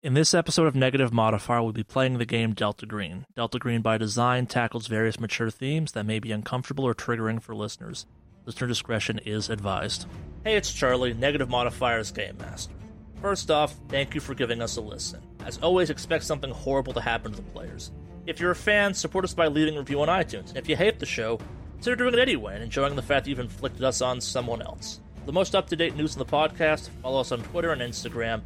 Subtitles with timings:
[0.00, 3.26] In this episode of Negative Modifier, we'll be playing the game Delta Green.
[3.34, 7.52] Delta Green, by design, tackles various mature themes that may be uncomfortable or triggering for
[7.52, 8.06] listeners.
[8.46, 10.06] Listener discretion is advised.
[10.44, 12.74] Hey, it's Charlie, Negative Modifier's Game Master.
[13.20, 15.20] First off, thank you for giving us a listen.
[15.44, 17.90] As always, expect something horrible to happen to the players.
[18.24, 20.50] If you're a fan, support us by leaving a review on iTunes.
[20.50, 21.40] And if you hate the show,
[21.72, 25.00] consider doing it anyway and enjoying the fact that you've inflicted us on someone else.
[25.18, 27.82] For the most up to date news on the podcast, follow us on Twitter and
[27.82, 28.42] Instagram.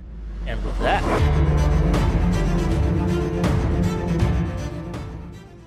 [0.46, 1.02] And with that,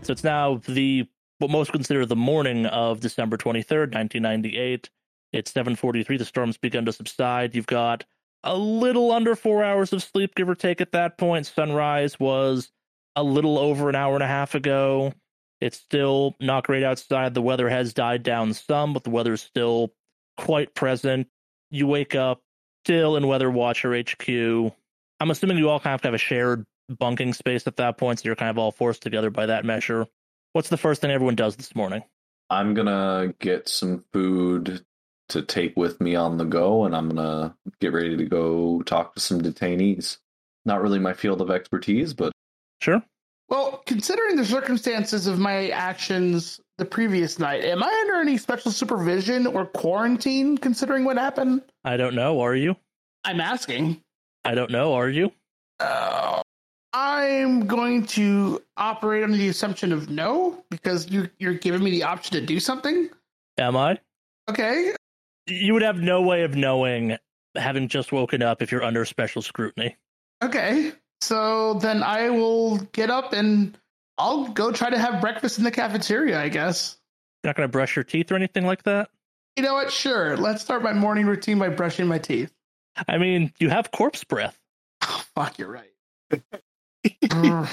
[0.03, 1.07] so it's now the
[1.39, 4.89] what most consider the morning of December 23rd, 1998.
[5.33, 6.17] It's 7:43.
[6.17, 7.55] The storm's begun to subside.
[7.55, 8.05] You've got
[8.43, 10.79] a little under four hours of sleep, give or take.
[10.79, 12.71] At that point, sunrise was
[13.15, 15.13] a little over an hour and a half ago.
[15.59, 17.33] It's still not great outside.
[17.33, 19.93] The weather has died down some, but the weather's still
[20.37, 21.27] quite present.
[21.71, 22.41] You wake up
[22.85, 24.29] still in Weather Watcher HQ.
[25.19, 28.27] I'm assuming you all kind of have a shared bunking space at that point, so
[28.27, 30.05] you're kind of all forced together by that measure.
[30.53, 32.03] What's the first thing everyone does this morning?
[32.51, 34.85] I'm gonna get some food
[35.29, 39.15] to take with me on the go, and I'm gonna get ready to go talk
[39.15, 40.17] to some detainees.
[40.63, 42.33] Not really my field of expertise, but
[42.81, 43.01] Sure.
[43.49, 48.71] Well, considering the circumstances of my actions the previous night, am I under any special
[48.71, 51.61] supervision or quarantine considering what happened?
[51.83, 52.41] I don't know.
[52.41, 52.75] Are you?
[53.23, 54.01] I'm asking.
[54.43, 54.93] I don't know.
[54.93, 55.31] Are you?
[55.79, 56.41] Uh,
[56.93, 62.03] I'm going to operate under the assumption of no because you you're giving me the
[62.03, 63.09] option to do something.
[63.57, 63.99] Am I?
[64.49, 64.93] Okay.
[65.47, 67.17] You would have no way of knowing,
[67.55, 69.95] having just woken up, if you're under special scrutiny.
[70.43, 70.91] Okay.
[71.21, 73.77] So then I will get up and
[74.17, 76.97] I'll go try to have breakfast in the cafeteria, I guess.
[77.43, 79.09] You're not going to brush your teeth or anything like that?
[79.55, 79.91] You know what?
[79.91, 80.35] Sure.
[80.37, 82.51] Let's start my morning routine by brushing my teeth.
[83.07, 84.57] I mean, you have corpse breath.
[85.03, 85.91] Oh, fuck, you're right.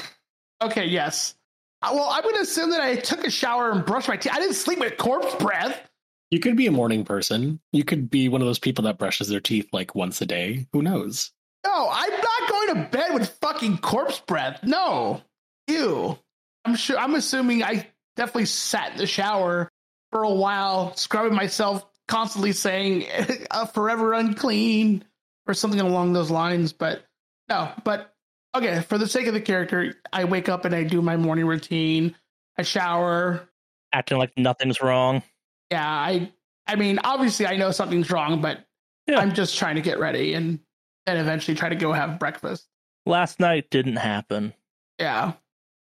[0.62, 1.34] Okay, yes.
[1.82, 4.32] Uh, Well, I'm going to assume that I took a shower and brushed my teeth.
[4.32, 5.90] I didn't sleep with corpse breath.
[6.30, 7.60] You could be a morning person.
[7.72, 10.66] You could be one of those people that brushes their teeth like once a day.
[10.72, 11.32] Who knows?
[11.66, 14.60] No, I'm not going to bed with fucking corpse breath.
[14.62, 15.20] No.
[15.66, 16.16] Ew.
[16.64, 17.86] I'm sure, I'm assuming I
[18.16, 19.70] definitely sat in the shower
[20.10, 23.06] for a while, scrubbing myself, constantly saying,
[23.74, 25.04] forever unclean,
[25.46, 26.72] or something along those lines.
[26.72, 27.02] But
[27.48, 28.14] no, but
[28.54, 31.46] okay, for the sake of the character, I wake up and I do my morning
[31.46, 32.14] routine.
[32.58, 33.48] I shower.
[33.92, 35.22] Acting like nothing's wrong.
[35.70, 36.30] Yeah, I
[36.66, 38.64] I mean, obviously I know something's wrong, but
[39.06, 39.18] Yeah.
[39.18, 40.60] I'm just trying to get ready and
[41.06, 42.68] then eventually try to go have breakfast.
[43.04, 44.54] Last night didn't happen.
[44.98, 45.32] Yeah.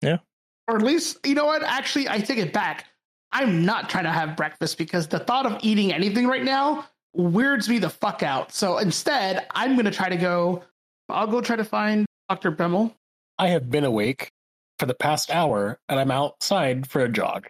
[0.02, 0.18] Yeah.
[0.68, 1.64] Or at least, you know what?
[1.64, 2.86] Actually, I take it back.
[3.32, 7.68] I'm not trying to have breakfast because the thought of eating anything right now weirds
[7.70, 8.52] me the fuck out.
[8.52, 10.64] So instead, I'm going to try to go,
[11.10, 12.52] I'll go try to find Dr.
[12.52, 12.94] Bimmel.
[13.38, 14.32] I have been awake
[14.80, 17.48] for the past hour and I'm outside for a jog.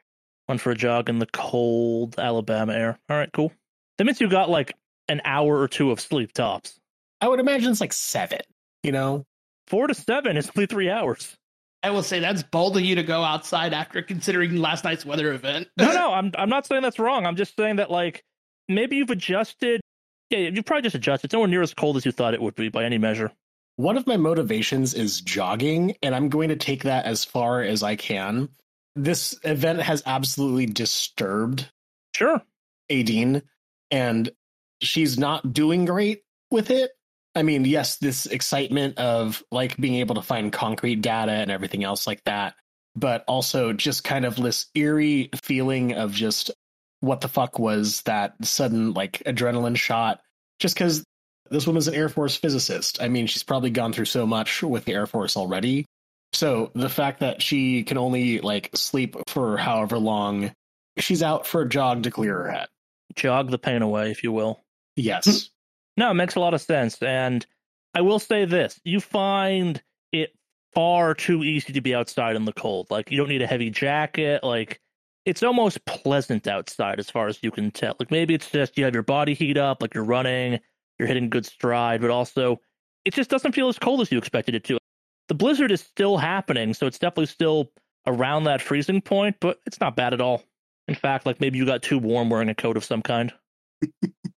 [0.47, 2.99] Went for a jog in the cold Alabama air.
[3.09, 3.51] All right, cool.
[3.97, 4.73] That means you got like
[5.07, 6.79] an hour or two of sleep tops.
[7.19, 8.39] I would imagine it's like seven,
[8.83, 9.25] you know?
[9.67, 11.37] Four to seven is only three hours.
[11.83, 15.33] I will say that's bold of you to go outside after considering last night's weather
[15.33, 15.67] event.
[15.77, 17.25] No, no, I'm I'm not saying that's wrong.
[17.25, 18.23] I'm just saying that like
[18.67, 19.81] maybe you've adjusted.
[20.29, 21.25] Yeah, you've probably just adjusted.
[21.27, 23.31] It's nowhere near as cold as you thought it would be by any measure.
[23.75, 27.83] One of my motivations is jogging, and I'm going to take that as far as
[27.83, 28.49] I can.
[28.95, 31.69] This event has absolutely disturbed
[32.15, 32.41] Sure.
[32.89, 33.41] Adine,
[33.89, 34.29] and
[34.81, 36.91] she's not doing great with it.
[37.35, 41.83] I mean, yes, this excitement of like being able to find concrete data and everything
[41.83, 42.55] else like that,
[42.95, 46.51] but also just kind of this eerie feeling of just
[46.99, 50.21] what the fuck was that sudden like adrenaline shot
[50.59, 51.03] just because
[51.49, 53.01] this woman's an Air Force physicist.
[53.01, 55.85] I mean, she's probably gone through so much with the Air Force already.
[56.33, 60.53] So the fact that she can only like sleep for however long,
[60.97, 62.67] she's out for a jog to clear her head.
[63.15, 64.63] Jog the pain away, if you will.
[64.95, 65.49] Yes.
[65.97, 67.01] No, it makes a lot of sense.
[67.01, 67.45] And
[67.93, 69.81] I will say this you find
[70.11, 70.31] it
[70.73, 72.87] far too easy to be outside in the cold.
[72.89, 74.43] Like, you don't need a heavy jacket.
[74.43, 74.79] Like,
[75.25, 77.95] it's almost pleasant outside as far as you can tell.
[77.99, 80.59] Like, maybe it's just you have your body heat up, like you're running,
[80.97, 82.59] you're hitting good stride, but also
[83.05, 84.77] it just doesn't feel as cold as you expected it to.
[85.27, 87.71] The blizzard is still happening, so it's definitely still
[88.07, 90.43] around that freezing point, but it's not bad at all.
[90.87, 93.31] In fact, like maybe you got too warm wearing a coat of some kind.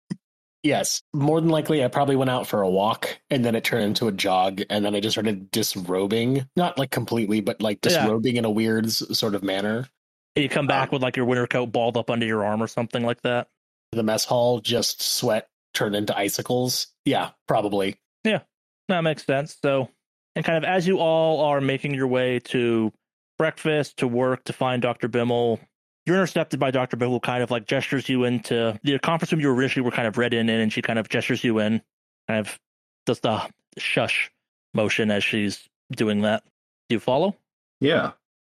[0.65, 1.03] Yes.
[1.13, 4.09] More than likely, I probably went out for a walk and then it turned into
[4.09, 4.63] a jog.
[4.71, 6.49] And then I just started disrobing.
[6.57, 8.01] Not like completely, but like Yeah.
[8.01, 9.87] disrobing in a weird sort of manner.
[10.35, 12.63] And you come back um, with like your winter coat balled up under your arm
[12.63, 13.49] or something like that.
[13.93, 16.89] The mess hall, just sweat turned into icicles.
[17.05, 17.97] Yeah, probably.
[18.25, 18.41] Yeah,
[18.89, 19.57] that makes sense.
[19.63, 19.91] So
[20.35, 22.91] And kind of as you all are making your way to
[23.39, 25.09] breakfast, to work, to find Dr.
[25.09, 25.61] Bimmel,
[26.07, 26.97] you're intercepted by Dr.
[26.97, 30.19] Bimmel, kind of like gestures you into the conference room you originally were kind of
[30.19, 31.81] read in, and she kind of gestures you in,
[32.29, 32.59] kind of
[33.07, 33.43] does the
[33.79, 34.31] shush
[34.75, 36.43] motion as she's doing that.
[36.89, 37.37] Do you follow?
[37.81, 38.13] Yeah.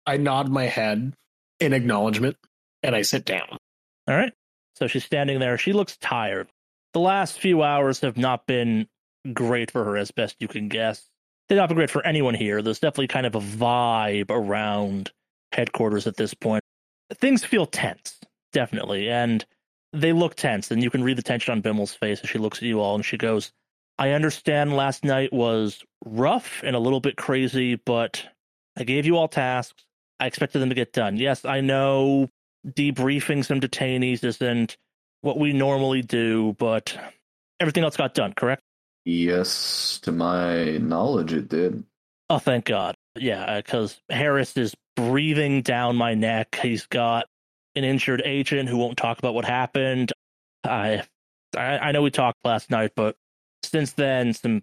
[0.07, 1.15] I nod my head
[1.61, 2.37] in acknowledgement
[2.83, 3.59] and I sit down.
[4.07, 4.33] All right.
[4.77, 5.59] So she's standing there.
[5.59, 6.49] She looks tired.
[6.95, 8.87] The last few hours have not been
[9.33, 11.05] great for her, as best you can guess.
[11.49, 12.63] They've not been great for anyone here.
[12.63, 15.11] There's definitely kind of a vibe around
[15.53, 16.63] headquarters at this point.
[17.15, 18.19] Things feel tense,
[18.53, 19.09] definitely.
[19.11, 19.45] And
[19.93, 22.59] they look tense, and you can read the tension on Bimmel's face as she looks
[22.59, 23.53] at you all and she goes,
[23.99, 28.25] I understand last night was rough and a little bit crazy, but
[28.77, 29.85] I gave you all tasks.
[30.21, 31.17] I expected them to get done.
[31.17, 32.29] Yes, I know
[32.67, 34.77] debriefing some detainees isn't
[35.23, 36.97] what we normally do, but
[37.59, 38.63] everything else got done, correct?
[39.05, 41.83] Yes, to my knowledge, it did.
[42.31, 42.95] Oh, thank God.
[43.17, 46.59] Yeah, because Harris is breathing down my neck.
[46.61, 47.27] He's got
[47.77, 50.13] an injured agent who won't talk about what happened.
[50.65, 51.05] I,
[51.57, 53.15] I, I know we talked last night, but
[53.63, 54.63] since then, some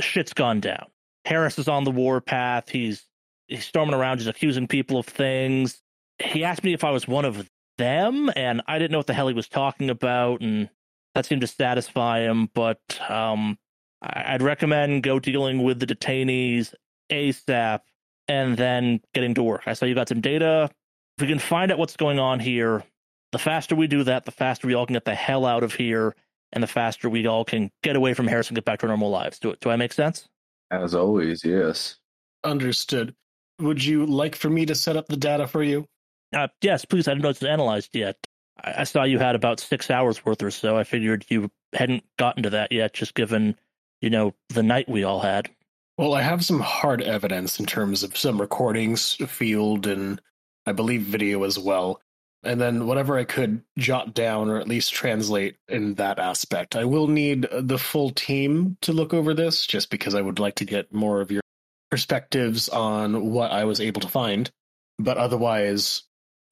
[0.00, 0.86] shit's gone down.
[1.24, 2.68] Harris is on the warpath.
[2.68, 3.06] He's
[3.46, 5.80] he's storming around, just accusing people of things.
[6.18, 7.48] He asked me if I was one of
[7.78, 10.68] them, and I didn't know what the hell he was talking about, and
[11.14, 12.50] that seemed to satisfy him.
[12.54, 13.56] But um,
[14.02, 16.74] I'd recommend go dealing with the detainees
[17.08, 17.80] ASAP
[18.28, 19.62] and then getting to work.
[19.66, 20.70] I saw you got some data.
[21.16, 22.84] If we can find out what's going on here,
[23.32, 25.74] the faster we do that, the faster we all can get the hell out of
[25.74, 26.14] here,
[26.52, 28.88] and the faster we all can get away from Harris and get back to our
[28.88, 29.38] normal lives.
[29.38, 30.28] Do, do I make sense?
[30.70, 31.96] As always, yes.
[32.44, 33.14] Understood.
[33.60, 35.86] Would you like for me to set up the data for you?
[36.34, 37.08] Uh, yes, please.
[37.08, 38.16] I didn't know it's analyzed yet.
[38.62, 40.76] I, I saw you had about six hours worth or so.
[40.76, 43.56] I figured you hadn't gotten to that yet, just given,
[44.00, 45.48] you know, the night we all had.
[45.98, 50.20] Well, I have some hard evidence in terms of some recordings, field, and
[50.66, 52.02] I believe video as well.
[52.42, 56.76] And then whatever I could jot down or at least translate in that aspect.
[56.76, 60.56] I will need the full team to look over this just because I would like
[60.56, 61.42] to get more of your
[61.90, 64.50] perspectives on what I was able to find.
[64.98, 66.02] But otherwise,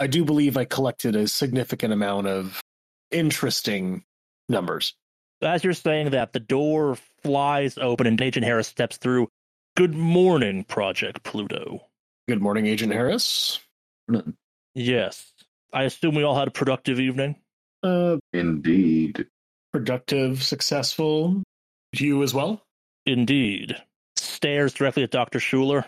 [0.00, 2.60] I do believe I collected a significant amount of
[3.10, 4.04] interesting
[4.48, 4.94] numbers.
[5.42, 9.28] As you're saying that, the door flies open and Agent Harris steps through.
[9.76, 11.80] Good morning, Project Pluto.
[12.28, 13.58] Good morning, Agent Harris.
[14.74, 15.32] Yes.
[15.72, 17.34] I assume we all had a productive evening.
[17.82, 19.26] Uh, Indeed.
[19.72, 21.42] productive, successful.
[21.92, 22.62] You as well?
[23.04, 23.76] Indeed.
[24.14, 25.40] Stares directly at Dr.
[25.40, 25.84] Schuler.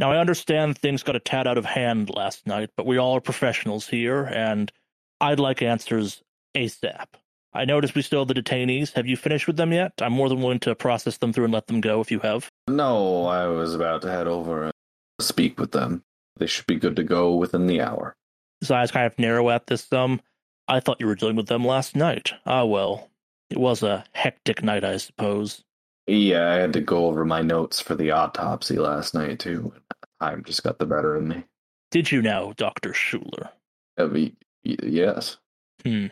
[0.00, 3.14] Now, I understand things got a tad out of hand last night, but we all
[3.16, 4.72] are professionals here, and
[5.20, 6.22] I'd like answers
[6.56, 7.06] ASAP.
[7.52, 8.92] I noticed we still have the detainees.
[8.94, 9.92] Have you finished with them yet?
[10.00, 12.47] I'm more than willing to process them through and let them go if you have.
[12.68, 14.72] No, I was about to head over and
[15.20, 16.02] speak with them.
[16.36, 18.14] They should be good to go within the hour.
[18.60, 19.92] His eyes kind of narrow at this.
[19.92, 20.20] Um,
[20.68, 22.32] I thought you were dealing with them last night.
[22.46, 23.10] Ah, well,
[23.50, 25.64] it was a hectic night, I suppose.
[26.06, 29.72] Yeah, I had to go over my notes for the autopsy last night too.
[30.20, 31.44] Time just got the better of me.
[31.90, 33.50] Did you now, Doctor Schuler?
[33.98, 34.32] Uh, y-
[34.64, 35.36] y- yes.
[35.84, 36.06] Hmm.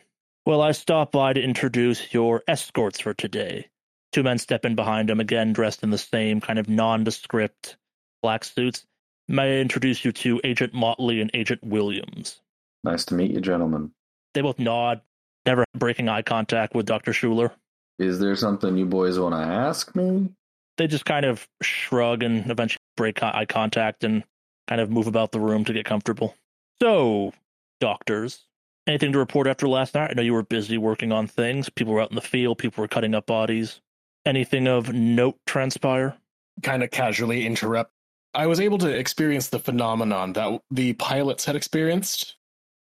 [0.44, 3.68] Well, I stopped by to introduce your escorts for today.
[4.16, 7.76] Two men step in behind him, again dressed in the same kind of nondescript
[8.22, 8.86] black suits.
[9.28, 12.40] May I introduce you to Agent Motley and Agent Williams?
[12.82, 13.90] Nice to meet you, gentlemen.
[14.32, 15.02] They both nod,
[15.44, 17.12] never breaking eye contact with Dr.
[17.12, 17.52] Schuler.
[17.98, 20.30] Is there something you boys want to ask me?
[20.78, 24.24] They just kind of shrug and eventually break eye contact and
[24.66, 26.34] kind of move about the room to get comfortable.
[26.80, 27.34] So,
[27.80, 28.46] doctors,
[28.86, 30.10] anything to report after last night?
[30.10, 31.68] I know you were busy working on things.
[31.68, 33.82] People were out in the field, people were cutting up bodies.
[34.26, 36.16] Anything of note transpire?
[36.62, 37.92] Kind of casually interrupt.
[38.34, 42.34] I was able to experience the phenomenon that the pilots had experienced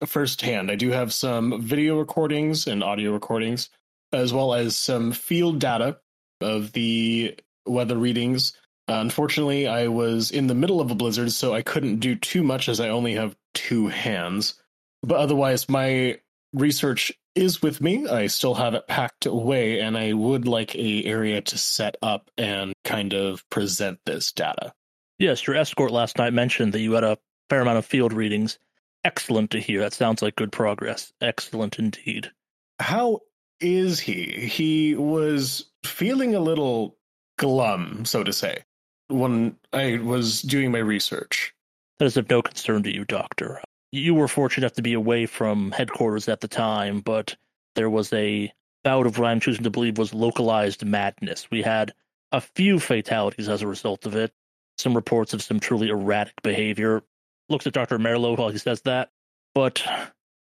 [0.05, 0.71] firsthand.
[0.71, 3.69] I do have some video recordings and audio recordings,
[4.11, 5.99] as well as some field data
[6.41, 8.53] of the weather readings.
[8.87, 12.69] Unfortunately, I was in the middle of a blizzard, so I couldn't do too much
[12.69, 14.55] as I only have two hands.
[15.03, 16.19] But otherwise, my
[16.53, 18.07] research is with me.
[18.07, 22.31] I still have it packed away, and I would like a area to set up
[22.37, 24.73] and kind of present this data.
[25.19, 27.17] Yes, your escort last night mentioned that you had a
[27.49, 28.59] fair amount of field readings.
[29.03, 29.81] Excellent to hear.
[29.81, 31.13] That sounds like good progress.
[31.21, 32.31] Excellent indeed.
[32.79, 33.19] How
[33.59, 34.23] is he?
[34.25, 36.97] He was feeling a little
[37.37, 38.63] glum, so to say,
[39.07, 41.53] when I was doing my research.
[41.99, 43.61] That is of no concern to you, Doctor.
[43.95, 47.37] You were fortunate enough to be away from headquarters at the time, but
[47.75, 48.51] there was a
[48.83, 51.49] bout of what I'm choosing to believe was localized madness.
[51.49, 51.93] We had
[52.33, 54.33] a few fatalities as a result of it.
[54.77, 57.03] some reports of some truly erratic behavior.
[57.47, 57.97] Looks at Dr.
[57.97, 59.11] Merlo while he says that,
[59.53, 59.81] but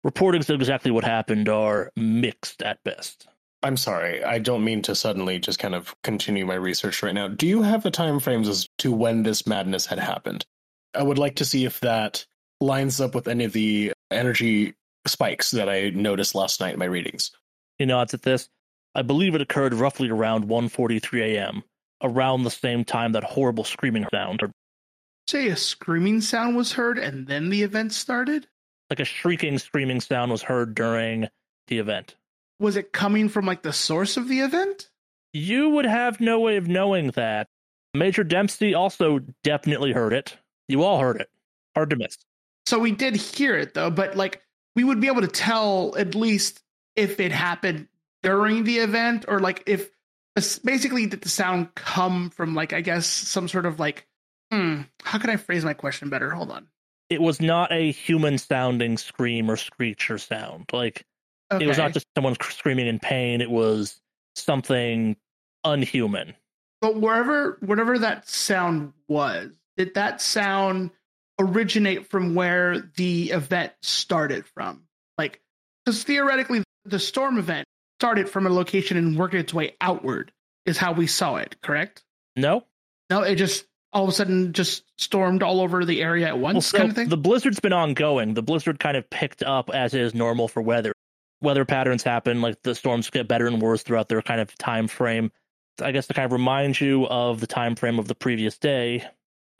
[0.06, 3.28] reportings of exactly what happened are mixed at best.
[3.64, 4.24] I'm sorry.
[4.24, 7.28] I don't mean to suddenly just kind of continue my research right now.
[7.28, 10.46] Do you have the time frames as to when this madness had happened?
[10.94, 12.28] I would like to see if that
[12.62, 14.74] lines up with any of the energy
[15.08, 17.32] spikes that I noticed last night in my readings.
[17.77, 18.48] He nods at this.
[18.94, 21.63] I believe it occurred roughly around 1:43 a.m.,
[22.03, 24.51] around the same time that horrible screaming sound, or
[25.27, 28.48] Say a screaming sound was heard and then the event started?
[28.89, 31.30] like a shrieking, screaming sound was heard during
[31.68, 32.15] the event.
[32.60, 34.89] Was it coming from like the source of the event?
[35.32, 37.48] You would have no way of knowing that.
[37.94, 40.36] Major Dempsey also definitely heard it.
[40.68, 41.30] You all heard it.
[41.74, 42.18] Hard to miss.
[42.72, 44.42] So we did hear it though, but like
[44.78, 46.63] we would be able to tell at least
[46.96, 47.90] if it happened
[48.24, 49.90] during the event or like if
[50.63, 54.08] basically did the sound come from like I guess some sort of like
[54.54, 56.30] hmm how can I phrase my question better?
[56.30, 56.70] Hold on.
[57.10, 60.70] It was not a human sounding scream or screech or sound.
[60.72, 61.06] Like
[61.51, 61.66] Okay.
[61.66, 64.00] it was not just someone screaming in pain, it was
[64.38, 65.18] something
[65.66, 66.36] unhuman.
[66.80, 70.92] But wherever whatever that sound was, did that sound
[71.42, 74.84] originate from where the event started from?
[75.18, 75.42] Like,
[75.86, 77.66] because theoretically, the storm event
[78.00, 80.32] started from a location and worked its way outward,
[80.66, 81.56] is how we saw it.
[81.62, 82.04] Correct?
[82.36, 82.66] No?
[83.10, 86.54] No, it just all of a sudden just stormed all over the area at once,
[86.54, 87.10] Well, so kind of thing.
[87.10, 88.34] The blizzard's been ongoing.
[88.34, 90.94] The blizzard kind of picked up as is normal for weather.
[91.42, 94.88] Weather patterns happen, like the storms get better and worse throughout their kind of time
[94.88, 95.32] frame.
[95.82, 99.04] I guess to kind of remind you of the time frame of the previous day,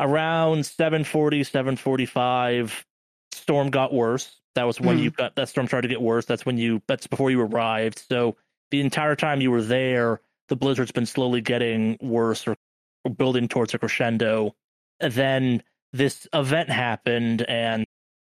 [0.01, 2.88] around 740, 745,
[3.34, 4.41] storm got worse.
[4.55, 5.03] That was when Mhm.
[5.03, 6.25] you got that storm started to get worse.
[6.25, 8.00] That's when you that's before you arrived.
[8.10, 8.38] So
[8.72, 12.58] the entire time you were there, the blizzard's been slowly getting worse or,
[13.05, 14.55] or building towards a crescendo.
[15.00, 17.86] And then this event happened, and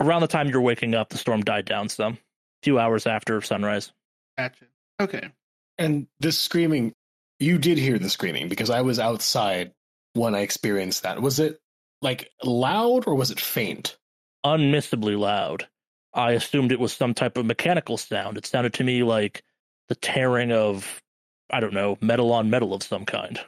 [0.00, 2.14] around the time you're waking up, the storm died down some.
[2.14, 2.18] A
[2.64, 3.92] few hours after sunrise.
[4.38, 4.66] Gotcha.
[5.00, 5.30] Okay.
[5.78, 6.94] And this screaming,
[7.40, 9.72] you did hear the screaming because I was outside
[10.16, 11.20] when I experienced that.
[11.20, 11.60] Was it
[12.02, 13.96] like loud or was it faint?
[14.44, 15.66] Unmissably loud.
[16.14, 18.38] I assumed it was some type of mechanical sound.
[18.38, 19.42] It sounded to me like
[19.88, 21.02] the tearing of,
[21.50, 23.38] I don't know, metal on metal of some kind.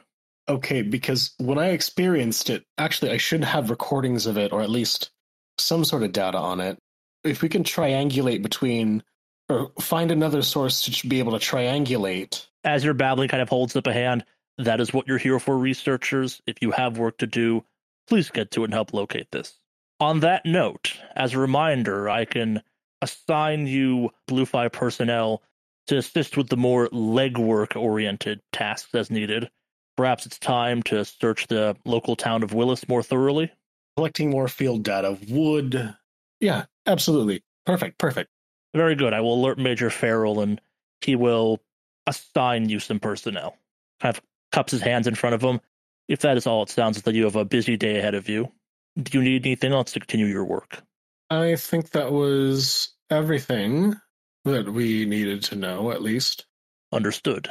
[0.47, 4.69] Okay, because when I experienced it, actually, I should have recordings of it or at
[4.69, 5.11] least
[5.57, 6.77] some sort of data on it.
[7.23, 9.03] If we can triangulate between
[9.49, 12.45] or find another source to be able to triangulate.
[12.63, 14.23] As your babbling kind of holds up a hand,
[14.59, 16.41] that is what you're here for, researchers.
[16.45, 17.63] If you have work to do,
[18.07, 19.57] please get to it and help locate this.
[19.99, 22.61] On that note, as a reminder, I can
[23.01, 25.41] assign you Blue Fly personnel
[25.87, 29.49] to assist with the more legwork oriented tasks as needed.
[29.97, 33.51] Perhaps it's time to search the local town of Willis more thoroughly.
[33.97, 35.95] Collecting more field data would.
[36.39, 37.43] Yeah, absolutely.
[37.65, 38.29] Perfect, perfect.
[38.73, 39.13] Very good.
[39.13, 40.61] I will alert Major Farrell and
[41.01, 41.59] he will
[42.07, 43.57] assign you some personnel.
[43.99, 45.61] Kind of cups his hands in front of him.
[46.07, 48.51] If that is all, it sounds like you have a busy day ahead of you.
[49.01, 50.81] Do you need anything else to continue your work?
[51.29, 53.95] I think that was everything
[54.45, 56.45] that we needed to know, at least.
[56.91, 57.49] Understood.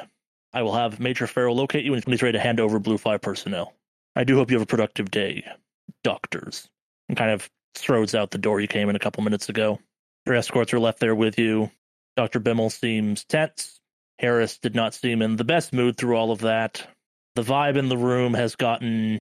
[0.53, 3.75] I will have Major Farrell locate you when he's ready to hand over Bluefly personnel.
[4.17, 5.45] I do hope you have a productive day,
[6.03, 6.69] doctors.
[7.09, 9.79] And kind of throws out the door you came in a couple minutes ago.
[10.27, 11.71] Your escorts are left there with you.
[12.17, 12.41] Dr.
[12.41, 13.78] Bimmel seems tense.
[14.19, 16.87] Harris did not seem in the best mood through all of that.
[17.37, 19.19] The vibe in the room has gotten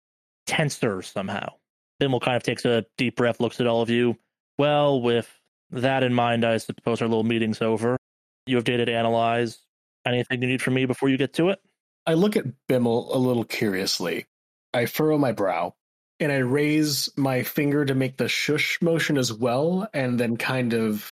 [0.48, 1.54] tenser somehow.
[2.00, 4.18] Bimmel kind of takes a deep breath, looks at all of you.
[4.58, 5.32] Well, with
[5.72, 7.98] that in mind, I suppose our little meeting's over.
[8.46, 9.60] You have data to analyze.
[10.06, 11.60] Anything you need from me before you get to it?
[12.06, 14.26] I look at Bimmel a little curiously.
[14.74, 15.74] I furrow my brow
[16.20, 20.74] and I raise my finger to make the shush motion as well, and then kind
[20.74, 21.12] of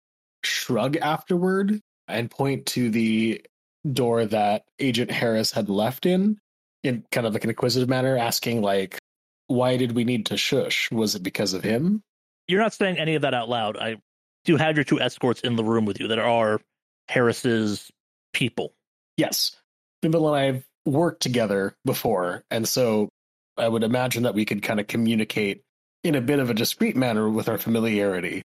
[0.45, 3.43] shrug afterward and point to the
[3.91, 6.39] door that Agent Harris had left in,
[6.83, 8.99] in kind of like an inquisitive manner, asking, like,
[9.47, 10.91] why did we need to shush?
[10.91, 12.03] Was it because of him?
[12.49, 13.77] You're not saying any of that out loud.
[13.77, 13.97] I
[14.45, 16.61] do have your two escorts in the room with you that are
[17.09, 17.91] Harris's
[18.33, 18.73] people.
[19.17, 19.57] Yes.
[20.03, 23.09] Bimmel and I have worked together before, and so
[23.57, 25.63] I would imagine that we could kind of communicate
[26.03, 28.43] in a bit of a discreet manner with our familiarity.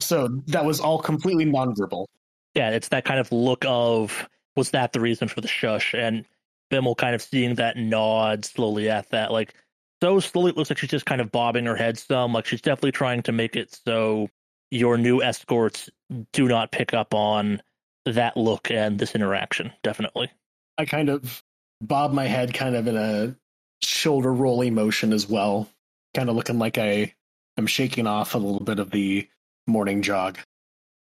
[0.00, 2.06] So that was all completely nonverbal.
[2.54, 4.28] Yeah, it's that kind of look of
[4.58, 5.94] was that the reason for the shush?
[5.94, 6.26] And
[6.70, 9.54] Bimmel kind of seeing that nod slowly at that, like
[10.02, 12.60] so slowly it looks like she's just kind of bobbing her head some, like she's
[12.60, 14.28] definitely trying to make it so
[14.70, 15.88] your new escorts
[16.32, 17.62] do not pick up on
[18.04, 19.72] that look and this interaction.
[19.82, 20.30] Definitely.
[20.76, 21.42] I kind of
[21.80, 23.34] bob my head kind of in a
[23.82, 25.68] shoulder rolling motion as well.
[26.14, 27.14] kind of looking like I
[27.56, 29.28] am shaking off a little bit of the
[29.66, 30.38] morning jog.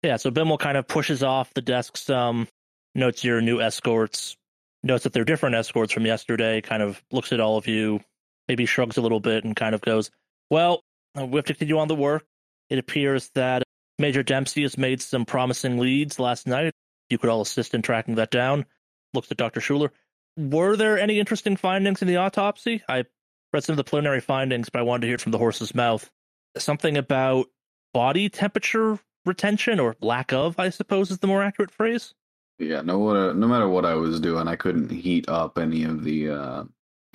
[0.03, 2.49] Yeah, so Bimmel kind of pushes off the desk some,
[2.95, 4.37] notes your new escorts,
[4.83, 8.01] notes that they're different escorts from yesterday, kind of looks at all of you,
[8.49, 10.11] maybe shrugs a little bit and kind of goes,
[10.51, 10.83] Well,
[11.19, 12.25] uh, we have to continue on the work.
[12.69, 13.63] It appears that
[13.99, 16.73] Major Dempsey has made some promising leads last night.
[17.11, 18.65] You could all assist in tracking that down.
[19.13, 19.61] Looks at Dr.
[19.61, 19.93] Schuler.
[20.37, 22.83] Were there any interesting findings in the autopsy?
[22.89, 23.05] I
[23.53, 25.75] read some of the preliminary findings, but I wanted to hear it from the horse's
[25.75, 26.09] mouth.
[26.57, 27.47] Something about
[27.93, 32.15] body temperature retention or lack of, I suppose, is the more accurate phrase.
[32.61, 36.05] Yeah, no what no matter what I was doing, I couldn't heat up any of
[36.05, 36.65] the uh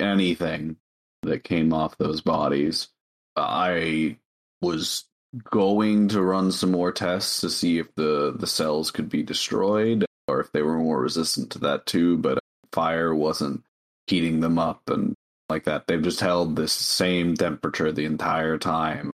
[0.00, 0.76] anything
[1.22, 2.88] that came off those bodies.
[3.36, 4.18] I
[4.60, 5.04] was
[5.44, 10.04] going to run some more tests to see if the the cells could be destroyed
[10.26, 12.40] or if they were more resistant to that too, but
[12.72, 13.62] fire wasn't
[14.08, 15.14] heating them up and
[15.48, 15.86] like that.
[15.86, 19.12] They've just held this same temperature the entire time.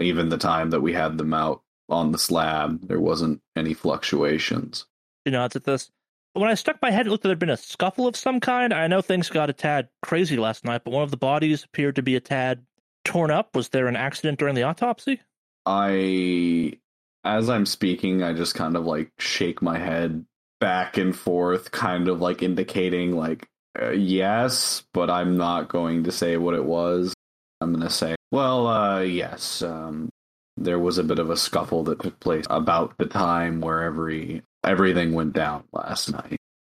[0.00, 1.60] Even the time that we had them out
[1.90, 4.86] on the slab, there wasn't any fluctuations.
[5.30, 5.90] Nods at this.
[6.34, 8.74] When I stuck my head, it looked like there'd been a scuffle of some kind.
[8.74, 11.96] I know things got a tad crazy last night, but one of the bodies appeared
[11.96, 12.66] to be a tad
[13.04, 13.54] torn up.
[13.54, 15.20] Was there an accident during the autopsy?
[15.64, 16.78] I,
[17.24, 20.26] as I'm speaking, I just kind of like shake my head
[20.60, 23.46] back and forth, kind of like indicating like
[23.80, 27.14] uh, yes, but I'm not going to say what it was.
[27.60, 30.10] I'm going to say, well, uh, yes, um,
[30.56, 34.42] there was a bit of a scuffle that took place about the time where every
[34.64, 36.36] everything went down last night.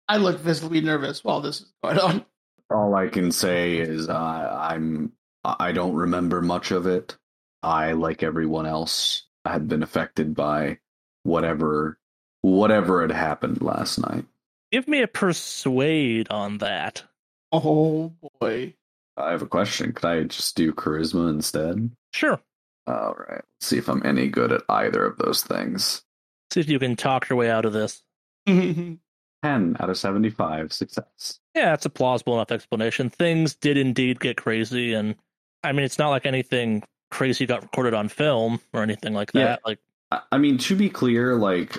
[0.08, 2.25] I look visibly nervous while this is going on.
[2.70, 5.12] All I can say is uh, I'm
[5.44, 7.15] I don't remember much of it.
[7.62, 10.80] I, like everyone else, had been affected by
[11.24, 11.98] whatever
[12.42, 14.25] whatever had happened last night.
[14.72, 17.04] Give me a persuade on that.
[17.51, 18.74] Oh boy.
[19.18, 19.94] I have a question.
[19.94, 21.92] Could I just do charisma instead?
[22.12, 22.39] Sure.
[22.86, 23.42] All right.
[23.42, 26.04] Let's see if I'm any good at either of those things.
[26.56, 28.02] See if you can talk your way out of this.
[28.48, 29.00] 10
[29.44, 31.39] out of 75 success.
[31.54, 33.10] Yeah, that's a plausible enough explanation.
[33.10, 35.15] Things did indeed get crazy, and
[35.65, 39.39] I mean, it's not like anything crazy got recorded on film or anything like that.
[39.39, 39.56] Yeah.
[39.65, 39.80] Like,
[40.32, 41.78] I- mean, to be clear, like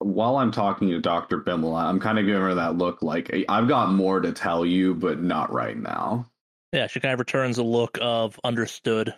[0.00, 1.38] while I'm talking to Dr.
[1.38, 4.96] Bimmel, I'm kind of giving her that look like I've got more to tell you,
[4.96, 6.28] but not right now.
[6.72, 9.14] yeah, she kind of returns a look of understood.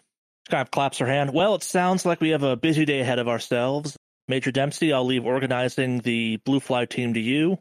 [0.46, 1.32] She kind of claps her hand.
[1.32, 3.96] Well, it sounds like we have a busy day ahead of ourselves.
[4.28, 7.58] Major Dempsey, I'll leave organizing the Blue Fly team to you.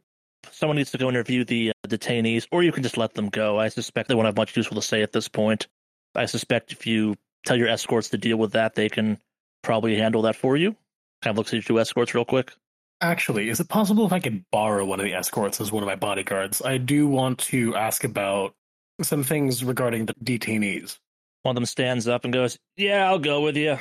[0.52, 3.58] Someone needs to go interview the uh, detainees, or you can just let them go.
[3.58, 5.68] I suspect they won't have much useful to say at this point.
[6.14, 9.18] I suspect if you tell your escorts to deal with that, they can
[9.64, 10.76] probably handle that for you.
[11.22, 12.54] Kind of looks at your two escorts real quick.
[13.00, 15.88] Actually, is it possible if I could borrow one of the escorts as one of
[15.88, 16.62] my bodyguards?
[16.62, 18.56] I do want to ask about
[19.02, 20.98] some things regarding the detainees.
[21.44, 23.78] One of them stands up and goes, Yeah, I'll go with you.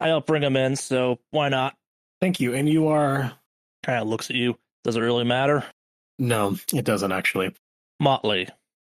[0.00, 1.74] I helped bring them in, so why not?
[2.20, 2.54] Thank you.
[2.54, 3.32] And you are.
[3.82, 4.58] Kind of looks at you.
[4.84, 5.64] Does it really matter?
[6.18, 7.54] No, it doesn't actually.
[8.00, 8.48] Motley.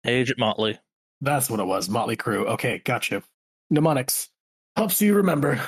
[0.04, 0.78] Agent Motley.
[1.20, 1.88] That's what it was.
[1.88, 2.46] Motley Crew.
[2.48, 3.22] Okay, gotcha.
[3.70, 4.28] Mnemonics
[4.76, 5.60] helps you remember.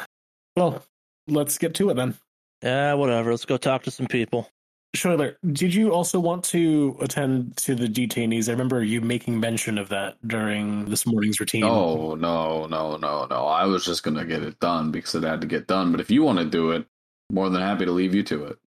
[0.56, 0.82] Well,
[1.28, 2.16] let's get to it then.
[2.62, 3.30] Yeah, whatever.
[3.30, 4.48] Let's go talk to some people.
[4.96, 8.48] Schuyler, did you also want to attend to the detainees?
[8.48, 11.64] I remember you making mention of that during this morning's routine.
[11.64, 13.46] Oh, no, no, no, no.
[13.46, 15.90] I was just going to get it done because it had to get done.
[15.90, 16.86] But if you want to do it,
[17.30, 18.58] more than happy to leave you to it.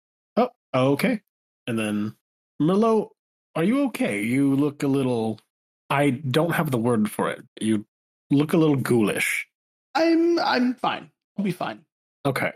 [0.73, 1.21] Oh, okay.
[1.65, 2.15] And then,
[2.61, 3.09] Merlo,
[3.55, 4.21] are you okay?
[4.23, 5.39] You look a little.
[5.89, 7.43] I don't have the word for it.
[7.59, 7.85] You
[8.29, 9.47] look a little ghoulish.
[9.95, 11.09] I'm I'm fine.
[11.37, 11.85] I'll be fine.
[12.25, 12.51] Okay.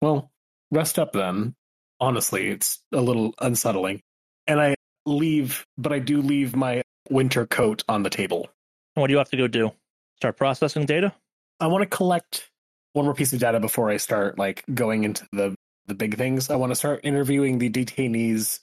[0.00, 0.30] Well,
[0.70, 1.54] rest up then.
[2.00, 4.02] Honestly, it's a little unsettling.
[4.46, 8.48] And I leave, but I do leave my winter coat on the table.
[8.94, 9.72] What do you have to go do?
[10.16, 11.12] Start processing data?
[11.60, 12.50] I want to collect
[12.96, 15.54] one more piece of data before I start like going into the
[15.86, 16.50] the big things.
[16.50, 18.58] I want to start interviewing the detainees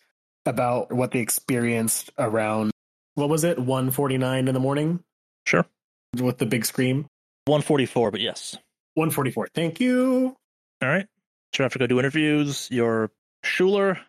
[0.46, 2.72] about what they experienced around
[3.16, 5.02] what was it 149 in the morning
[5.46, 5.66] Sure.
[6.20, 7.06] with the big scream
[7.46, 8.58] 144, but yes.
[8.96, 10.36] 144 thank you
[10.82, 11.08] All right.
[11.54, 12.68] So you have to go do interviews.
[12.72, 13.12] Your
[13.44, 14.00] Schuler,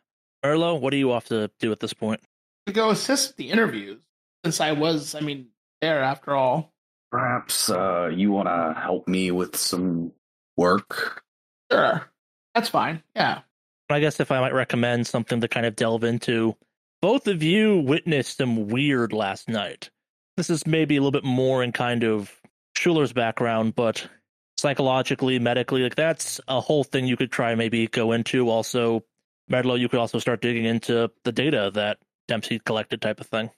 [0.45, 2.21] Erlo, what are you off to do at this point?
[2.67, 4.01] To go assist the interviews,
[4.45, 5.49] since I was, I mean,
[5.83, 6.73] there after all.
[7.15, 10.11] Perhaps uh, you want to help me with some
[10.57, 11.23] work?
[11.71, 12.11] Sure.
[12.57, 13.05] That's fine.
[13.15, 13.43] Yeah.
[13.89, 16.57] I guess if I might recommend something to kind of delve into,
[17.01, 19.91] both of you witnessed some weird last night.
[20.37, 22.33] This is maybe a little bit more in kind of
[22.75, 24.09] Schuler's background, but
[24.59, 28.51] psychologically, medically, like that's a whole thing you could try maybe go into.
[28.51, 29.05] Also,
[29.49, 33.51] Merlo, you could also start digging into the data that Dempsey collected type of thing.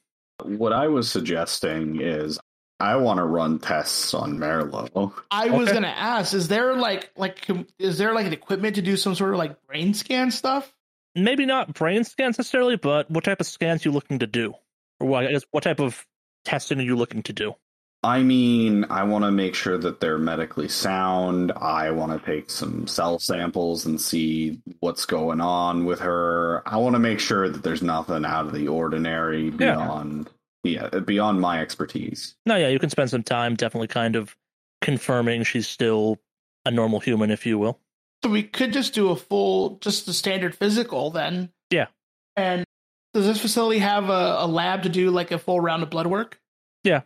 [0.42, 2.38] What I was suggesting is
[2.78, 5.12] I want to run tests on Merlo.
[5.30, 7.46] I was gonna ask: Is there like like
[7.78, 10.72] is there like an equipment to do some sort of like brain scan stuff?
[11.14, 14.54] Maybe not brain scans necessarily, but what type of scans you looking to do,
[15.00, 16.06] or what, I guess what type of
[16.44, 17.54] testing are you looking to do?
[18.02, 21.50] I mean, I want to make sure that they're medically sound.
[21.52, 26.62] I want to take some cell samples and see what's going on with her.
[26.66, 30.32] I want to make sure that there's nothing out of the ordinary beyond yeah,
[30.74, 32.34] Uh, beyond my expertise.
[32.44, 34.36] No, yeah, you can spend some time definitely kind of
[34.82, 36.18] confirming she's still
[36.64, 37.78] a normal human, if you will.
[38.24, 41.50] So we could just do a full, just a standard physical then.
[41.70, 41.86] Yeah.
[42.36, 42.64] And
[43.14, 46.06] does this facility have a, a lab to do like a full round of blood
[46.06, 46.40] work?
[46.84, 47.02] Yeah.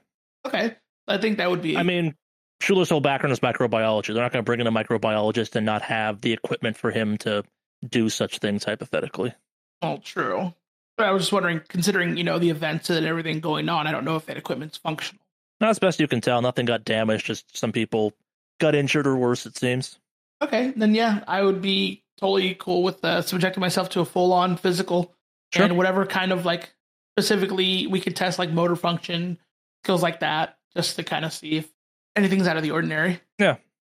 [0.46, 0.76] Okay.
[1.06, 1.76] I think that would be.
[1.76, 2.14] I mean,
[2.60, 4.14] Schuler's whole background is microbiology.
[4.14, 7.18] They're not going to bring in a microbiologist and not have the equipment for him
[7.18, 7.44] to
[7.86, 9.34] do such things hypothetically.
[9.82, 10.52] well, true.
[11.00, 13.90] But I was just wondering, considering you know the events and everything going on, I
[13.90, 15.22] don't know if that equipment's functional.
[15.58, 16.42] Not as best you can tell.
[16.42, 17.24] Nothing got damaged.
[17.24, 18.12] Just some people
[18.58, 19.98] got injured or worse, it seems.
[20.42, 24.34] Okay, then yeah, I would be totally cool with uh, subjecting myself to a full
[24.34, 25.14] on physical
[25.54, 25.64] Sure.
[25.64, 26.74] and whatever kind of like
[27.16, 29.38] specifically we could test like motor function,
[29.82, 31.72] skills like that, just to kind of see if
[32.14, 33.22] anything's out of the ordinary.
[33.38, 33.56] Yeah,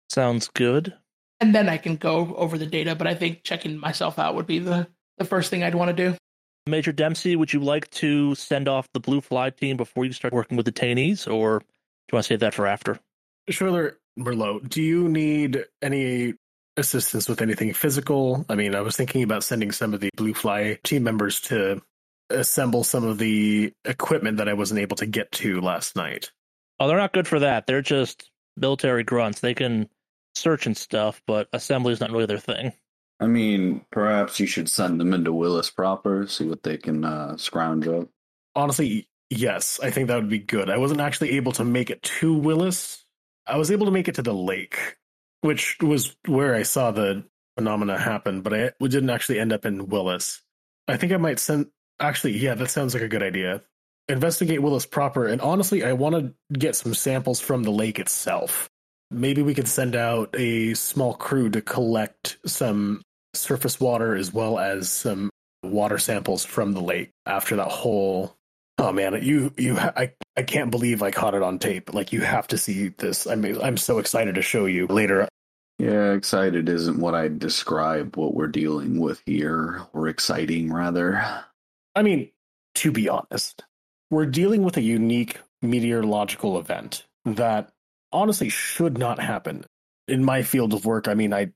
[0.09, 0.93] sounds good.
[1.41, 4.47] And then I can go over the data, but I think checking myself out would
[4.47, 4.87] be the,
[5.17, 6.17] the first thing I'd want to do.
[6.65, 10.33] Major Dempsey, would you like to send off the Blue Fly team before you start
[10.33, 11.65] working with the detainees, or do
[12.11, 12.99] you want to save that for after?
[13.49, 16.35] Schuyler Merlo, do you need any
[16.77, 18.45] assistance with anything physical?
[18.47, 21.81] I mean, I was thinking about sending some of the Blue Fly team members to
[22.29, 26.31] assemble some of the equipment that I wasn't able to get to last night.
[26.79, 27.67] Oh, they're not good for that.
[27.67, 29.41] They're just military grunts.
[29.41, 29.89] They can
[30.35, 32.73] search and stuff, but assembly is not really their thing.
[33.23, 37.37] I mean, perhaps you should send them into Willis proper, see what they can uh,
[37.37, 38.09] scrounge up.
[38.53, 40.69] Honestly, yes, I think that would be good.
[40.69, 43.05] I wasn't actually able to make it to Willis.
[43.47, 44.97] I was able to make it to the lake,
[45.39, 47.23] which was where I saw the
[47.57, 50.41] phenomena happen, but I didn't actually end up in Willis.
[50.89, 51.67] I think I might send.
[52.01, 53.61] Actually, yeah, that sounds like a good idea.
[54.09, 58.69] Investigate Willis proper, and honestly, I want to get some samples from the lake itself.
[59.09, 63.01] Maybe we could send out a small crew to collect some
[63.33, 65.29] surface water as well as some
[65.63, 68.35] water samples from the lake after that whole
[68.77, 71.93] oh man you you I, I can't believe i caught it on tape.
[71.93, 73.27] Like you have to see this.
[73.27, 75.27] I mean i'm so excited to show you later.
[75.79, 81.23] Yeah, excited isn't what I'd describe what we're dealing with here, or exciting rather.
[81.95, 82.29] i mean
[82.75, 83.63] to be honest
[84.09, 87.71] we're dealing with a unique meteorological event that
[88.11, 89.65] honestly should not happen.
[90.07, 91.51] In my field of work i mean i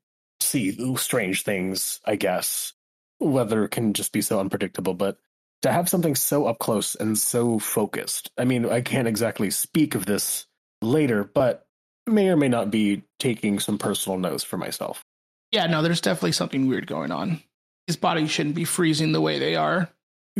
[0.47, 2.73] see strange things i guess
[3.19, 5.17] weather can just be so unpredictable but
[5.61, 9.95] to have something so up close and so focused i mean i can't exactly speak
[9.95, 10.45] of this
[10.81, 11.65] later but
[12.05, 15.03] may or may not be taking some personal notes for myself
[15.51, 17.41] Yeah, no, there's definitely something weird going on.
[17.87, 19.89] These bodies shouldn't be freezing the way they are.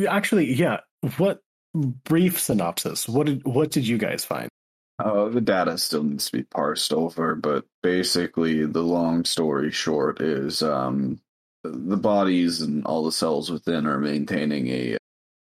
[0.07, 0.81] actually yeah
[1.17, 1.41] what
[1.73, 4.49] brief synopsis what did what did you guys find
[4.99, 10.21] Uh, the data still needs to be parsed over, but basically, the long story short
[10.21, 11.19] is um,
[11.63, 14.97] the bodies and all the cells within are maintaining a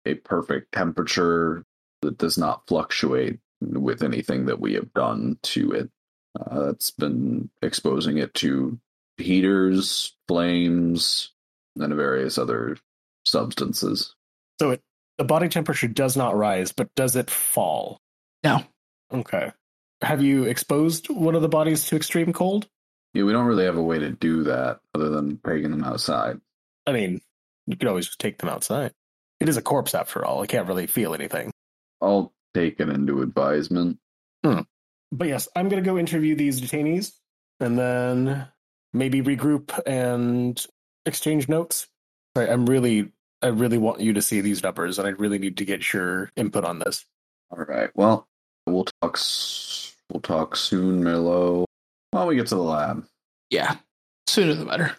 [0.06, 1.64] a perfect temperature
[2.02, 5.90] that does not fluctuate with anything that we have done to it.
[6.38, 8.78] Uh, that's been exposing it to
[9.16, 11.32] heaters, flames,
[11.76, 12.76] and various other
[13.24, 14.14] substances.
[14.60, 14.82] so it
[15.16, 18.00] the body temperature does not rise but does it fall
[18.42, 18.62] No.
[19.12, 19.52] Okay
[20.02, 22.68] have you exposed one of the bodies to extreme cold
[23.14, 26.40] Yeah, we don't really have a way to do that other than taking them outside.
[26.86, 27.20] i mean
[27.66, 28.92] you could always just take them outside
[29.40, 31.50] it is a corpse after all it can't really feel anything
[32.00, 33.98] I'll take it into advisement.
[34.44, 34.60] Hmm.
[35.10, 37.12] But yes, I'm going to go interview these detainees
[37.60, 38.46] and then
[38.92, 40.64] maybe regroup and
[41.06, 41.86] exchange notes.
[42.36, 45.56] Sorry, I'm really, I really want you to see these numbers and I really need
[45.58, 47.06] to get your input on this.
[47.50, 47.88] All right.
[47.94, 48.28] Well,
[48.66, 49.18] we'll talk.
[50.10, 51.64] We'll talk soon, Merlo.
[52.10, 53.06] While we get to the lab.
[53.50, 53.76] Yeah,
[54.26, 54.96] sooner the better.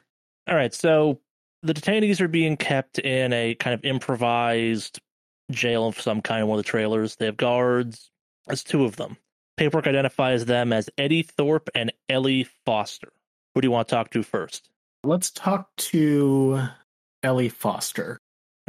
[0.48, 1.20] All right, so
[1.64, 5.00] the detainees are being kept in a kind of improvised
[5.52, 7.16] jail of some kind, one of the trailers.
[7.16, 8.12] They have guards.
[8.48, 9.18] There's two of them.
[9.58, 13.12] Paperwork identifies them as Eddie Thorpe and Ellie Foster.
[13.54, 14.70] Who do you want to talk to first?
[15.04, 16.68] Let's talk to
[17.24, 18.20] Ellie Foster.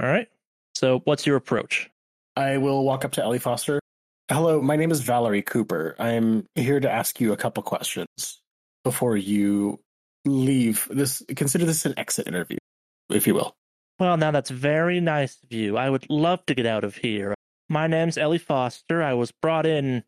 [0.00, 0.28] All right.
[0.74, 1.90] So, what's your approach?
[2.36, 3.80] I will walk up to Ellie Foster.
[4.28, 5.94] Hello, my name is Valerie Cooper.
[6.00, 8.42] I'm here to ask you a couple questions
[8.82, 9.78] before you
[10.24, 10.88] leave.
[10.90, 12.58] This consider this an exit interview,
[13.08, 13.54] if you will.
[14.00, 15.76] Well, now that's very nice of you.
[15.76, 17.36] I would love to get out of here.
[17.68, 19.00] My name's Ellie Foster.
[19.00, 20.02] I was brought in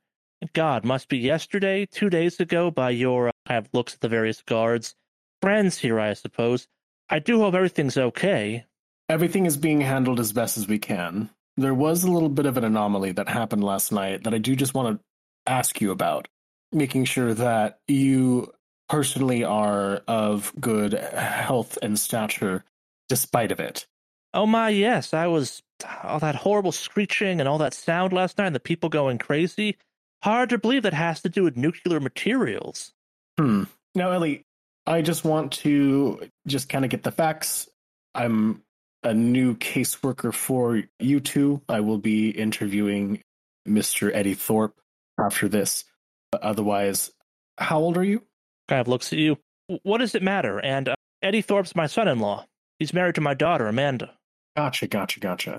[0.52, 4.08] God, must be yesterday, two days ago, by your uh, kind of looks at the
[4.08, 4.96] various guards.
[5.42, 6.66] Friends here, I suppose.
[7.08, 8.64] I do hope everything's okay.
[9.08, 11.30] Everything is being handled as best as we can.
[11.58, 14.54] There was a little bit of an anomaly that happened last night that I do
[14.54, 16.28] just want to ask you about,
[16.70, 18.52] making sure that you
[18.88, 22.64] personally are of good health and stature
[23.08, 23.88] despite of it.
[24.32, 25.62] Oh my, yes, I was
[26.04, 29.76] all that horrible screeching and all that sound last night and the people going crazy.
[30.22, 32.92] Hard to believe that has to do with nuclear materials.
[33.36, 33.64] Hmm.
[33.96, 34.44] Now, Ellie,
[34.86, 37.68] I just want to just kind of get the facts.
[38.14, 38.62] I'm
[39.02, 41.62] a new caseworker for you two.
[41.68, 43.22] I will be interviewing
[43.66, 44.10] Mr.
[44.12, 44.78] Eddie Thorpe
[45.18, 45.84] after this.
[46.30, 47.10] But otherwise,
[47.58, 48.22] how old are you?
[48.68, 49.38] Kind of looks at you.
[49.82, 50.58] What does it matter?
[50.60, 52.44] And uh, Eddie Thorpe's my son in law.
[52.78, 54.14] He's married to my daughter, Amanda.
[54.56, 55.58] Gotcha, gotcha, gotcha.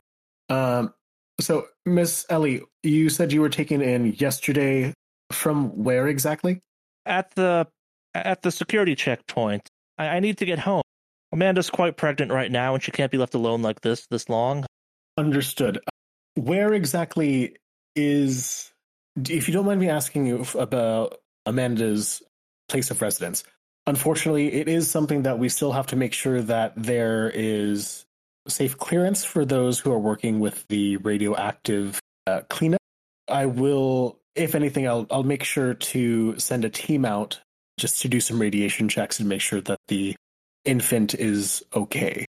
[0.50, 0.94] Um,
[1.40, 4.94] so, Miss Ellie, you said you were taken in yesterday.
[5.32, 6.60] From where exactly?
[7.06, 7.68] At the
[8.16, 9.70] at the security checkpoint.
[9.98, 10.82] I, I need to get home.
[11.32, 14.66] Amanda's quite pregnant right now, and she can't be left alone like this this long.
[15.18, 15.80] Understood.
[16.36, 17.56] Where exactly
[17.96, 18.72] is,
[19.18, 22.22] if you don't mind me asking you about Amanda's
[22.68, 23.44] place of residence?
[23.88, 28.06] Unfortunately, it is something that we still have to make sure that there is
[28.48, 32.80] safe clearance for those who are working with the radioactive uh, cleanup.
[33.28, 37.40] I will, if anything, I'll I'll make sure to send a team out
[37.80, 40.16] just to do some radiation checks and make sure that the
[40.70, 42.26] infant is okay.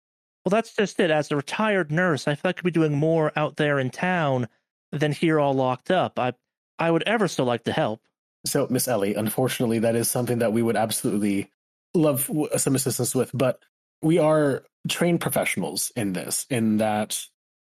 [0.46, 1.12] Well, that's just it.
[1.12, 3.90] As a retired nurse, I feel like I could be doing more out there in
[3.90, 4.48] town
[4.92, 6.18] than here all locked up.
[6.18, 6.34] I
[6.80, 8.02] I would ever so like to help.
[8.46, 11.52] So, Miss Ellie, unfortunately, that is something that we would absolutely
[11.94, 13.62] love some assistance with, but
[14.02, 17.22] we are trained professionals in this, in that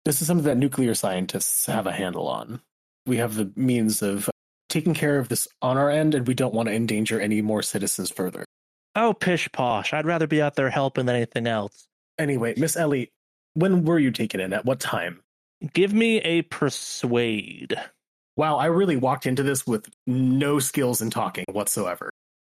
[0.05, 2.61] this is something that nuclear scientists have a handle on.
[3.07, 4.29] We have the means of
[4.69, 7.63] taking care of this on our end, and we don't want to endanger any more
[7.63, 8.45] citizens further.
[8.95, 9.93] Oh, pish posh.
[9.93, 11.87] I'd rather be out there helping than anything else.
[12.19, 13.13] Anyway, Miss Ellie,
[13.55, 14.53] when were you taken in?
[14.53, 15.21] At what time?
[15.73, 17.75] Give me a persuade.
[18.37, 22.11] Wow, I really walked into this with no skills in talking whatsoever.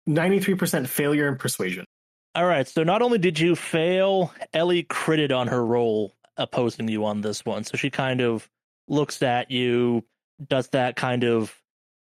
[0.08, 1.84] 93% failure in persuasion.
[2.34, 7.04] All right, so not only did you fail, Ellie critted on her roll opposing you
[7.04, 7.64] on this one.
[7.64, 8.48] So she kind of
[8.88, 10.04] looks at you,
[10.48, 11.54] does that kind of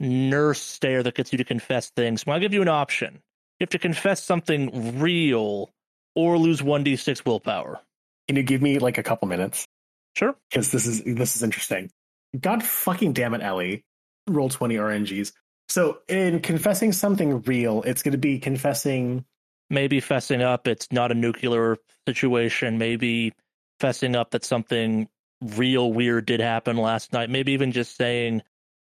[0.02, 2.26] nurse stare that gets you to confess things.
[2.26, 3.22] Well, I'll give you an option.
[3.62, 5.70] You have to confess something real
[6.16, 7.78] or lose 1d6 willpower.
[8.26, 9.68] Can you give me like a couple minutes?
[10.16, 10.34] Sure.
[10.50, 11.88] Because this is this is interesting.
[12.36, 13.84] God fucking damn it, Ellie.
[14.26, 15.30] Roll 20 RNGs.
[15.68, 19.24] So in confessing something real, it's going to be confessing
[19.70, 21.76] maybe fessing up it's not a nuclear
[22.08, 23.32] situation, maybe
[23.80, 25.06] fessing up that something
[25.40, 28.42] real weird did happen last night, maybe even just saying,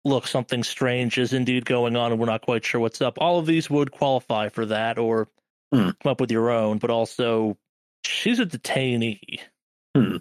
[0.07, 3.17] look, something strange is indeed going on and we're not quite sure what's up.
[3.19, 5.27] All of these would qualify for that or
[5.73, 5.89] Hmm.
[6.01, 7.57] come up with your own, but also
[8.05, 9.39] she's a detainee.
[9.95, 10.17] Hmm.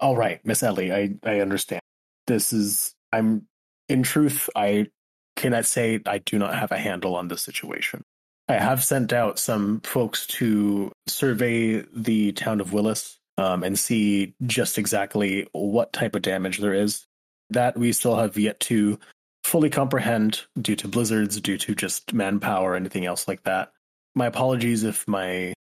[0.00, 1.80] All right, Miss Ellie, I, I understand.
[2.26, 3.46] This is I'm
[3.88, 4.88] in truth, I
[5.36, 8.02] cannot say I do not have a handle on this situation.
[8.48, 14.34] I have sent out some folks to survey the town of Willis um, and see
[14.46, 17.06] just exactly what type of damage there is.
[17.50, 18.98] That we still have yet to
[19.48, 23.72] fully comprehend due to blizzards, due to just manpower, anything else like that.
[24.14, 25.54] My apologies if my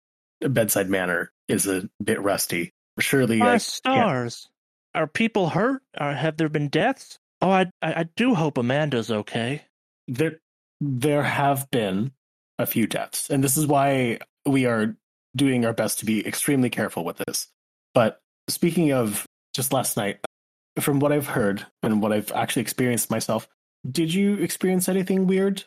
[0.41, 2.73] bedside manner is a bit rusty.
[2.99, 4.49] Surely My I stars.
[4.93, 5.81] Are people hurt?
[5.99, 7.19] Or have there been deaths?
[7.41, 9.63] Oh, I, I I do hope Amanda's okay.
[10.07, 10.39] there
[10.81, 12.11] there have been
[12.59, 14.95] a few deaths and this is why we are
[15.35, 17.47] doing our best to be extremely careful with this
[17.93, 18.19] but
[18.49, 20.19] speaking of just last night
[20.79, 23.47] from what i've heard and what i've actually experienced myself
[23.89, 25.63] did you experience anything weird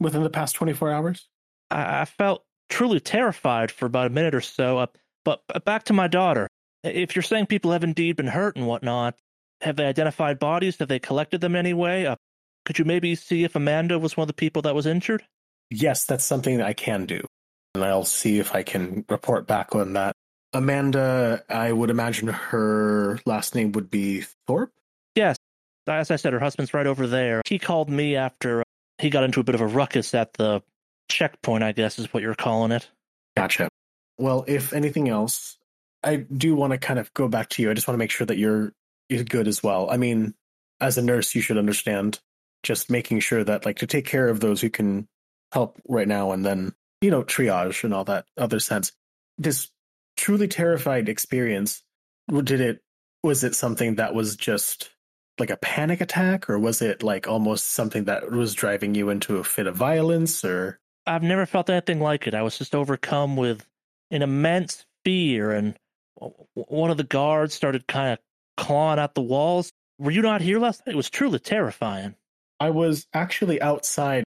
[0.00, 1.28] within the past 24 hours
[1.70, 4.78] I, I felt truly terrified for about a minute or so.
[4.78, 4.86] Uh,
[5.24, 6.48] but uh, back to my daughter.
[6.84, 9.14] If you're saying people have indeed been hurt and whatnot,
[9.60, 10.78] have they identified bodies?
[10.78, 12.06] Have they collected them anyway?
[12.06, 12.16] Uh,
[12.64, 15.22] could you maybe see if Amanda was one of the people that was injured?
[15.72, 17.24] yes that's something that i can do
[17.74, 20.14] and i'll see if i can report back on that
[20.52, 24.72] amanda i would imagine her last name would be thorpe
[25.14, 25.36] Yes.
[25.86, 27.42] As I said, her husband's right over there.
[27.46, 28.64] He called me after uh,
[28.98, 30.62] he got into a bit of a ruckus at the
[31.08, 32.88] checkpoint, I guess is what you're calling it.
[33.36, 33.68] Gotcha.
[34.18, 35.56] Well, if anything else,
[36.04, 37.70] I do want to kind of go back to you.
[37.70, 38.72] I just want to make sure that you're
[39.08, 39.90] you're good as well.
[39.90, 40.34] I mean,
[40.80, 42.20] as a nurse, you should understand
[42.62, 45.08] just making sure that like to take care of those who can
[45.52, 48.92] help right now and then, you know, triage and all that other sense.
[49.38, 49.68] This
[50.16, 51.82] truly terrified experience,
[52.28, 52.80] did it
[53.22, 54.90] was it something that was just
[55.38, 59.38] like a panic attack, or was it like almost something that was driving you into
[59.38, 60.44] a fit of violence?
[60.44, 62.34] Or I've never felt anything like it.
[62.34, 63.66] I was just overcome with
[64.10, 65.74] an immense fear, and
[66.54, 68.18] one of the guards started kind of
[68.56, 69.72] clawing at the walls.
[69.98, 70.94] Were you not here last night?
[70.94, 72.14] It was truly terrifying.
[72.60, 74.24] I was actually outside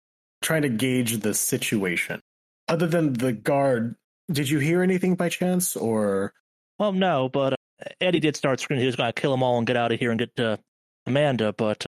[0.42, 2.20] trying to gauge the situation.
[2.68, 3.96] Other than the guard,
[4.30, 6.32] did you hear anything by chance, or?
[6.78, 7.56] Well, no, but uh,
[8.00, 9.98] Eddie did start screaming he was going to kill them all and get out of
[9.98, 10.58] here and get to
[11.06, 11.86] Amanda, but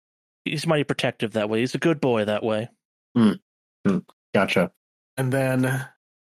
[0.45, 1.59] he's mighty protective that way.
[1.59, 2.69] He's a good boy that way.
[3.17, 3.39] Mm.
[3.87, 4.05] Mm.
[4.33, 4.71] Gotcha.
[5.17, 5.85] And then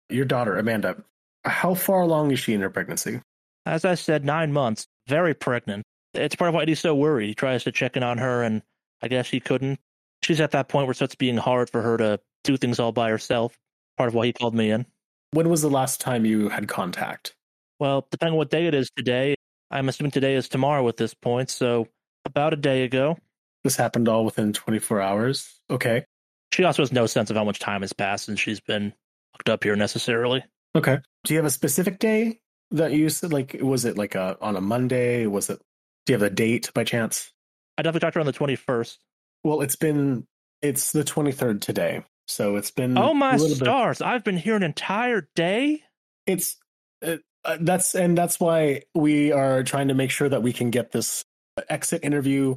[0.08, 1.02] your daughter, Amanda,
[1.44, 3.20] how far along is she in her pregnancy?
[3.66, 4.86] As I said, nine months.
[5.08, 5.84] Very pregnant.
[6.14, 7.28] It's part of why he's so worried.
[7.28, 8.62] He tries to check in on her, and
[9.02, 9.80] I guess he couldn't.
[10.22, 12.92] She's at that point where it starts being hard for her to do things all
[12.92, 13.56] by herself.
[13.96, 14.86] Part of why he called me in.
[15.32, 17.34] When was the last time you had contact?
[17.80, 19.34] Well, depending on what day it is today,
[19.70, 21.88] I'm assuming today is tomorrow at this point, so
[22.24, 23.18] about a day ago.
[23.64, 25.60] This happened all within 24 hours.
[25.70, 26.04] Okay.
[26.52, 28.92] She also has no sense of how much time has passed since she's been
[29.34, 30.44] hooked up here necessarily.
[30.74, 30.98] Okay.
[31.24, 32.40] Do you have a specific day
[32.72, 33.32] that you said?
[33.32, 35.26] Like, was it like a on a Monday?
[35.26, 35.60] Was it?
[36.06, 37.32] Do you have a date by chance?
[37.78, 38.98] I definitely talked to her on the 21st.
[39.44, 40.26] Well, it's been
[40.60, 42.98] it's the 23rd today, so it's been.
[42.98, 43.98] Oh my stars!
[43.98, 44.06] Bit...
[44.06, 45.82] I've been here an entire day.
[46.26, 46.56] It's
[47.04, 50.70] uh, uh, that's and that's why we are trying to make sure that we can
[50.70, 51.24] get this
[51.68, 52.56] exit interview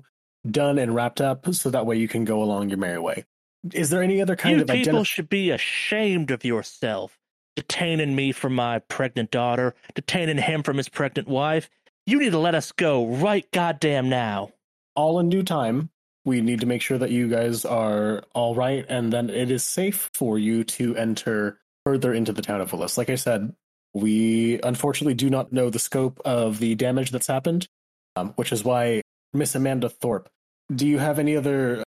[0.50, 3.26] done and wrapped up, so that way you can go along your merry way.
[3.74, 7.18] Is there any other kind you of people identif- should be ashamed of yourself,
[7.56, 11.70] detaining me from my pregnant daughter, detaining him from his pregnant wife.
[12.06, 14.52] You need to let us go right goddamn now.
[14.96, 15.90] All in due time.
[16.26, 19.64] We need to make sure that you guys are all right, and then it is
[19.64, 22.98] safe for you to enter further into the town of Willis.
[22.98, 23.54] Like I said,
[23.94, 27.68] we unfortunately do not know the scope of the damage that's happened,
[28.16, 29.02] um, which is why
[29.34, 30.30] Miss Amanda Thorpe.
[30.74, 31.84] Do you have any other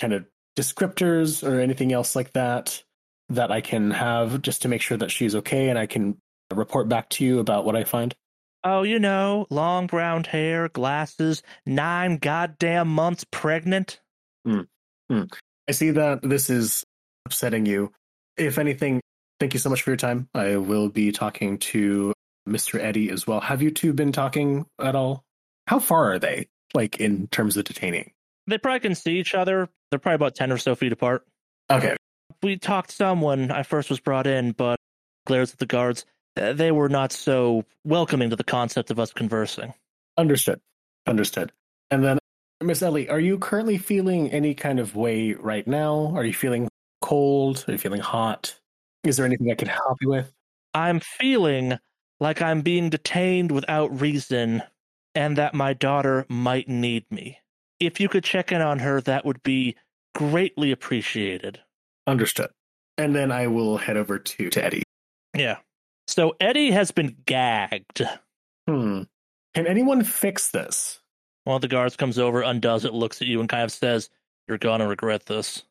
[0.00, 0.24] kind of
[0.56, 2.82] descriptors or anything else like that
[3.28, 6.18] that I can have just to make sure that she's okay and I can
[6.52, 8.14] report back to you about what I find?
[8.62, 14.00] Oh, you know, long brown hair, glasses, nine goddamn months pregnant.
[14.46, 14.66] Mm.
[15.10, 15.32] Mm.
[15.68, 16.84] I see that this is
[17.24, 17.92] upsetting you.
[18.36, 19.00] If anything,
[19.38, 20.28] thank you so much for your time.
[20.34, 22.12] I will be talking to
[22.48, 22.78] Mr.
[22.78, 23.40] Eddie as well.
[23.40, 25.24] Have you two been talking at all?
[25.70, 28.10] How far are they, like in terms of detaining?
[28.48, 29.68] They probably can see each other.
[29.88, 31.24] They're probably about 10 or so feet apart.
[31.70, 31.94] Okay.
[32.42, 34.80] We talked some when I first was brought in, but
[35.28, 36.06] glares at the guards.
[36.36, 39.72] Uh, they were not so welcoming to the concept of us conversing.
[40.18, 40.60] Understood.
[41.06, 41.52] Understood.
[41.92, 42.18] And then,
[42.60, 46.12] Miss Ellie, are you currently feeling any kind of way right now?
[46.16, 46.68] Are you feeling
[47.00, 47.64] cold?
[47.68, 48.58] Are you feeling hot?
[49.04, 50.32] Is there anything I can help you with?
[50.74, 51.78] I'm feeling
[52.18, 54.64] like I'm being detained without reason
[55.14, 57.38] and that my daughter might need me
[57.80, 59.76] if you could check in on her, that would be
[60.14, 61.60] greatly appreciated.
[62.06, 62.50] Understood.
[62.98, 64.82] And then I will head over to, to Eddie.
[65.34, 65.56] Yeah.
[66.06, 68.02] So Eddie has been gagged.
[68.68, 69.02] Hmm.
[69.54, 71.00] Can anyone fix this?
[71.44, 74.10] One of the guards comes over, undoes it, looks at you, and kind of says,
[74.46, 75.62] You're gonna regret this.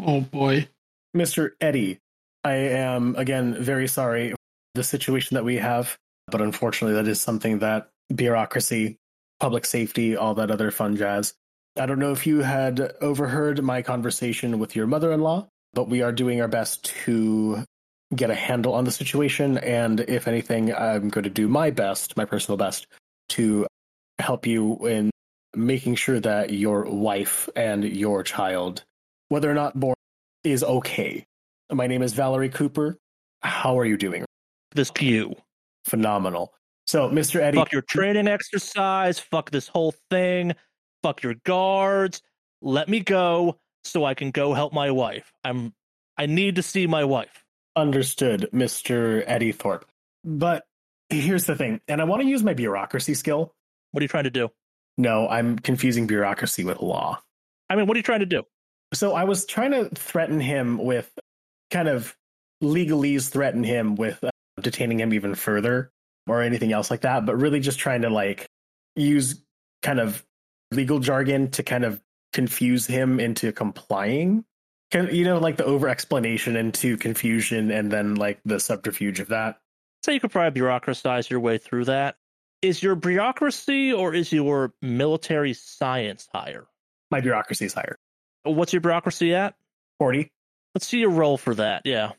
[0.00, 0.68] Oh boy.
[1.14, 1.50] Mr.
[1.60, 1.98] Eddie,
[2.44, 4.34] I am again very sorry
[4.74, 8.96] the situation that we have, but unfortunately that is something that bureaucracy,
[9.40, 11.34] public safety, all that other fun jazz
[11.78, 15.88] I don't know if you had overheard my conversation with your mother in law, but
[15.88, 17.62] we are doing our best to
[18.14, 19.58] get a handle on the situation.
[19.58, 22.86] And if anything, I'm going to do my best, my personal best,
[23.30, 23.66] to
[24.18, 25.10] help you in
[25.54, 28.82] making sure that your wife and your child,
[29.28, 29.94] whether or not born,
[30.42, 31.24] is okay.
[31.70, 32.96] My name is Valerie Cooper.
[33.42, 34.24] How are you doing?
[34.72, 35.36] This you.
[35.84, 36.52] Phenomenal.
[36.88, 37.40] So, Mr.
[37.40, 37.58] Eddie.
[37.58, 39.18] Fuck your training exercise.
[39.18, 40.54] Fuck this whole thing
[41.02, 42.22] fuck your guards,
[42.60, 45.32] let me go so I can go help my wife.
[45.44, 45.72] I'm
[46.16, 47.44] I need to see my wife.
[47.76, 49.22] Understood, Mr.
[49.26, 49.86] Eddie Thorpe.
[50.24, 50.64] But
[51.10, 53.54] here's the thing, and I want to use my bureaucracy skill.
[53.92, 54.48] What are you trying to do?
[54.96, 57.22] No, I'm confusing bureaucracy with law.
[57.70, 58.42] I mean, what are you trying to do?
[58.94, 61.10] So I was trying to threaten him with
[61.70, 62.16] kind of
[62.62, 65.92] legalese threaten him with uh, detaining him even further
[66.28, 68.48] or anything else like that, but really just trying to like
[68.96, 69.42] use
[69.82, 70.24] kind of
[70.70, 72.00] legal jargon to kind of
[72.32, 74.44] confuse him into complying.
[74.92, 79.58] You know, like the over explanation into confusion and then like the subterfuge of that.
[80.02, 82.16] So you could probably bureaucratize your way through that.
[82.62, 86.66] Is your bureaucracy or is your military science higher?
[87.10, 87.98] My bureaucracy is higher.
[88.44, 89.54] What's your bureaucracy at?
[89.98, 90.30] 40.
[90.74, 91.82] Let's see your roll for that.
[91.84, 92.12] Yeah.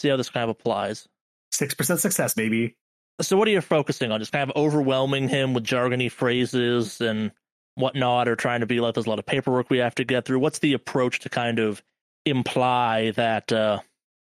[0.00, 1.06] See how this kind of applies.
[1.52, 2.76] 6% success, baby.
[3.20, 4.20] So what are you focusing on?
[4.20, 7.30] Just kind of overwhelming him with jargony phrases and
[7.76, 10.24] whatnot, or trying to be like there's a lot of paperwork we have to get
[10.24, 10.40] through?
[10.40, 11.82] What's the approach to kind of
[12.26, 13.80] imply that uh,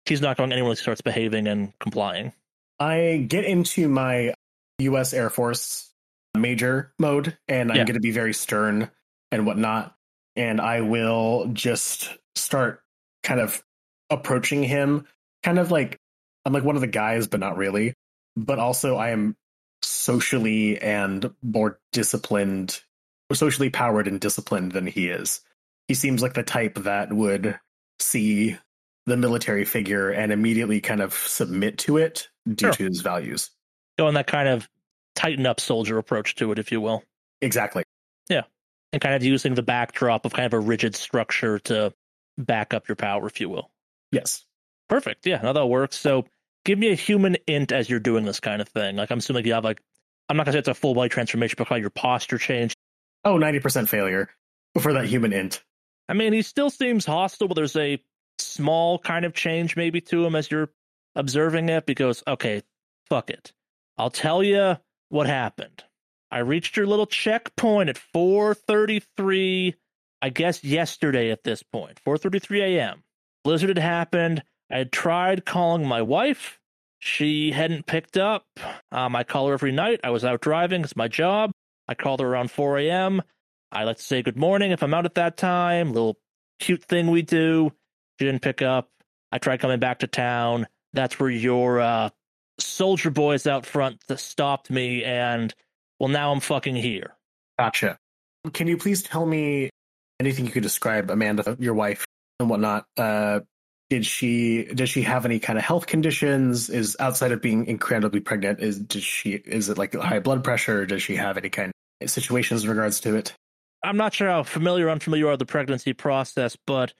[0.06, 2.32] he's not going anywhere he starts behaving and complying?
[2.80, 4.32] I get into my
[4.78, 5.12] U.S.
[5.12, 5.92] Air Force
[6.36, 7.84] major mode, and I'm Yeah.
[7.84, 8.90] going to be very stern
[9.32, 9.94] and whatnot.
[10.36, 12.80] And I will just start
[13.24, 13.62] kind of
[14.08, 15.06] approaching him,
[15.42, 15.98] kind of like
[16.44, 17.94] I'm like one of the guys, but not really.
[18.44, 19.36] But also, I am
[19.82, 22.80] socially and more disciplined,
[23.30, 25.40] or socially powered and disciplined than he is.
[25.88, 27.58] He seems like the type that would
[27.98, 28.56] see
[29.06, 32.72] the military figure and immediately kind of submit to it due Sure.
[32.74, 33.50] to his values.
[33.98, 34.68] Going that kind of
[35.16, 37.02] tighten up soldier approach to it, if you will,
[37.40, 37.82] Exactly.
[38.28, 38.42] Yeah.
[38.92, 41.92] And kind of using the backdrop of kind of a rigid structure to
[42.36, 43.70] back up your power, if you will.
[44.12, 44.44] Yes.
[44.88, 45.26] Perfect.
[45.26, 45.96] Yeah, Now that works.
[45.98, 46.24] So
[46.64, 48.96] give me a human int as you're doing this kind of thing.
[48.96, 49.80] Like I'm assuming you have like
[50.28, 52.74] I'm not gonna say it's a full body transformation, but of your posture change.
[53.24, 54.30] Oh, 90% failure
[54.78, 55.62] for that HUMINT.
[56.08, 58.02] I mean, he still seems hostile, but there's a
[58.38, 60.70] small kind of change maybe to him as you're
[61.14, 62.62] observing it because okay,
[63.08, 63.52] fuck it.
[63.96, 64.76] I'll tell you
[65.08, 65.84] what happened.
[66.30, 69.74] I reached your little checkpoint at 4:33,
[70.20, 73.02] I guess yesterday at this point, 4:33 a.m.
[73.44, 74.42] Blizzard had happened.
[74.70, 76.58] I tried calling my wife.
[77.00, 78.44] She hadn't picked up.
[78.90, 80.00] Um, I call her every night.
[80.02, 80.82] I was out driving.
[80.82, 81.52] It's my job.
[81.86, 83.22] I called her around 4 a.m.
[83.70, 85.92] I like to say good morning if I'm out at that time.
[85.92, 86.18] Little
[86.58, 87.72] cute thing we do.
[88.18, 88.90] She didn't pick up.
[89.30, 90.66] I tried coming back to town.
[90.92, 92.10] That's where your uh,
[92.58, 95.54] soldier boys out front that stopped me, and
[96.00, 97.14] well, now I'm fucking here.
[97.58, 97.98] Gotcha.
[98.52, 99.70] Can you please tell me
[100.18, 102.04] anything you could describe Amanda, your wife,
[102.40, 102.86] and whatnot?
[102.96, 103.40] Uh,
[103.90, 106.68] did she does she have any kind of health conditions?
[106.68, 110.84] Is outside of being incredibly pregnant, is does she is it like high blood pressure?
[110.84, 113.32] Does she have any kind of situations in regards to it?
[113.82, 116.92] I'm not sure how familiar or unfamiliar are with the pregnancy process, but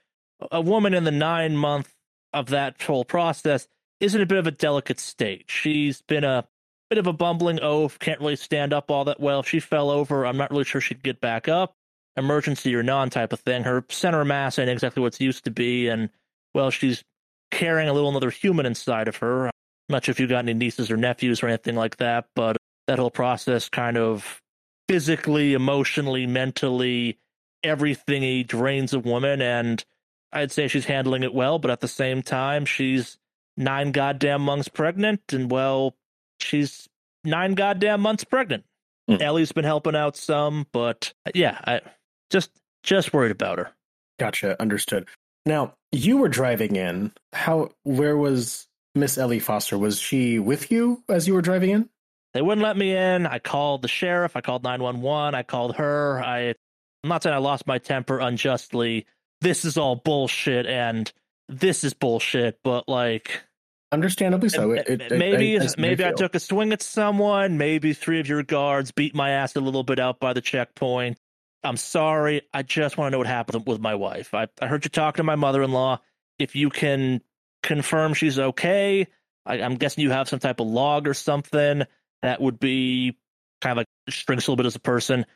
[0.51, 1.93] a woman in the nine month
[2.33, 3.67] of that whole process
[4.01, 5.47] is in a bit of a delicate state.
[5.49, 6.47] She's been a
[6.89, 9.41] bit of a bumbling oaf, can't really stand up all that well.
[9.41, 11.75] If she fell over, I'm not really sure she'd get back up.
[12.17, 13.65] Emergency or non type of thing.
[13.65, 16.11] Her center mass ain't exactly what it's used to be, and
[16.59, 17.05] well, she's
[17.53, 19.47] carrying a little another human inside of her.
[19.47, 19.53] I'm
[19.89, 22.57] not sure if you've got any nieces or nephews or anything like that, but
[22.89, 24.43] that whole process kind of
[24.89, 27.17] physically, emotionally, mentally,
[27.63, 29.85] everything he drains a woman, and
[30.33, 33.19] I'd say she's handling it well, but at the same time, she's
[33.57, 35.95] nine goddamn months pregnant, and well,
[36.41, 36.89] she's
[37.23, 38.65] nine goddamn months pregnant.
[39.09, 39.23] Mm.
[39.23, 41.83] Ellie's been helping out some, but yeah, I
[42.31, 42.51] just
[42.83, 43.71] just worried about her.
[44.19, 45.07] Gotcha, understood.
[45.47, 47.13] Now you were driving in.
[47.33, 47.71] How?
[47.85, 49.79] Where was Miss Ellie Foster?
[49.79, 51.89] Was she with you as you were driving in?
[52.35, 53.27] They wouldn't let me in.
[53.27, 54.37] I called the sheriff.
[54.37, 55.35] I called 911.
[55.35, 56.23] I called her.
[56.23, 56.55] I,
[57.03, 59.07] I'm not saying I lost my temper unjustly.
[59.41, 61.11] This is all bullshit and
[61.49, 63.43] this is bullshit, but like
[63.91, 64.73] Understandably so.
[64.73, 66.17] It, it, it- maybe you maybe I feel.
[66.19, 67.57] took a swing at someone.
[67.57, 71.17] Maybe three of your guards beat my ass a little bit out by the checkpoint.
[71.65, 72.43] I'm sorry.
[72.53, 74.33] I just want to know what happened with my wife.
[74.35, 76.01] I, I heard you talking to my mother in law.
[76.39, 77.21] If you can
[77.63, 79.07] confirm she's okay,
[79.45, 81.83] I, I'm guessing you have some type of log or something
[82.23, 83.17] that would be
[83.61, 85.27] kind of like strings a little bit as a person.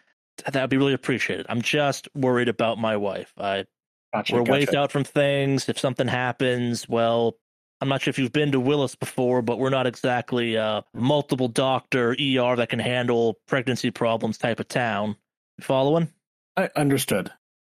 [0.51, 1.47] That would be really appreciated.
[1.49, 3.33] I'm just worried about my wife.
[3.37, 3.67] I
[4.13, 4.53] Gotcha, we're gotcha.
[4.53, 5.69] waived out from things.
[5.69, 7.37] If something happens, well,
[7.81, 11.49] I'm not sure if you've been to Willis before, but we're not exactly a multiple
[11.49, 15.17] doctor ER that can handle pregnancy problems type of town.
[15.61, 16.09] Following?
[16.57, 17.31] I understood.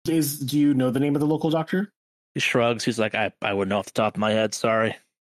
[0.08, 1.90] Is do you know the name of the local doctor?
[2.34, 2.84] He shrugs.
[2.84, 4.54] He's like, I, I wouldn't know off the top of my head.
[4.54, 4.96] Sorry.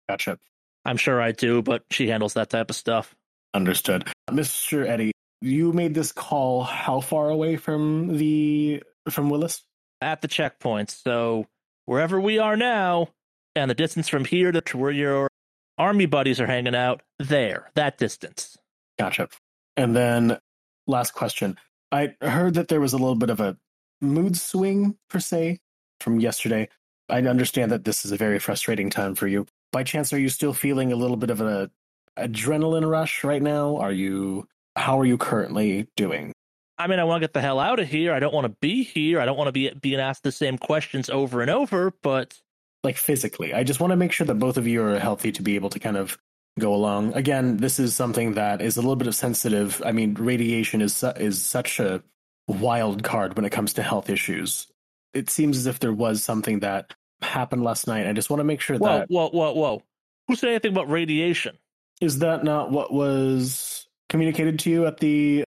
[0.09, 0.38] Gotcha.
[0.84, 3.14] I'm sure I do, but she handles that type of stuff.
[3.55, 4.09] Understood.
[4.30, 4.86] Mr.
[4.86, 9.62] Eddie, you made this call how far away from the from Willis?
[10.01, 11.03] At the checkpoints.
[11.03, 11.47] So
[11.86, 13.09] wherever we are now,
[13.55, 15.28] and the distance from here to where your
[15.76, 18.57] army buddies are hanging out, there, that distance.
[18.99, 19.28] Gotcha.
[19.76, 20.38] And then
[20.86, 21.59] last question.
[21.93, 23.57] I heard that there was a little bit of a
[24.01, 25.59] mood swing per se
[26.01, 26.68] from yesterday.
[27.09, 29.47] I understand that this is a very frustrating time for you.
[29.72, 31.70] By chance, are you still feeling a little bit of an
[32.16, 33.76] adrenaline rush right now?
[33.76, 34.47] Are you?
[34.76, 36.32] How are you currently doing?
[36.78, 38.12] I mean, I want to get the hell out of here.
[38.14, 39.20] I don't want to be here.
[39.20, 41.93] I don't want to be being asked the same questions over and over.
[42.03, 42.41] But
[42.84, 45.43] Like physically, I just want to make sure that both of you are healthy to
[45.43, 46.16] be able to kind of
[46.59, 47.15] go along.
[47.15, 49.83] Again, this is something that is a little bit of sensitive.
[49.85, 52.03] I mean, radiation is su- is such a
[52.49, 54.67] wild card when it comes to health issues.
[55.15, 58.07] It seems as if there was something that happened last night.
[58.07, 59.83] I just want to make sure whoa, that whoa, whoa, whoa!
[60.29, 61.59] Who said anything about radiation?
[62.01, 65.45] is that not what was communicated to you at the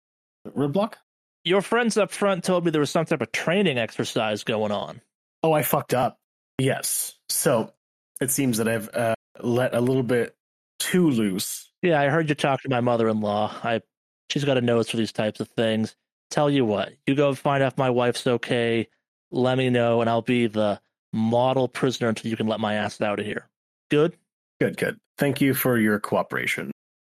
[0.46, 0.94] roadblock?
[1.44, 5.00] Your friends up front told me there was some type of training exercise going on.
[5.42, 6.18] Oh, I fucked up.
[6.58, 7.14] Yes.
[7.28, 7.72] So
[8.20, 10.36] it seems that I've uh, let a little bit
[10.82, 11.70] too loose.
[11.82, 13.60] Yeah, I heard you talk to my mother-in-law.
[13.62, 13.80] I
[14.30, 15.96] she's got a nose for these types of things.
[16.30, 18.88] Tell you what, you go find out if my wife's okay.
[19.30, 20.80] Let me know, and I'll be the
[21.12, 23.48] model prisoner until you can let my ass out of here.
[23.90, 24.16] Good?
[24.60, 24.98] Good, good.
[25.18, 26.70] Thank you for your cooperation.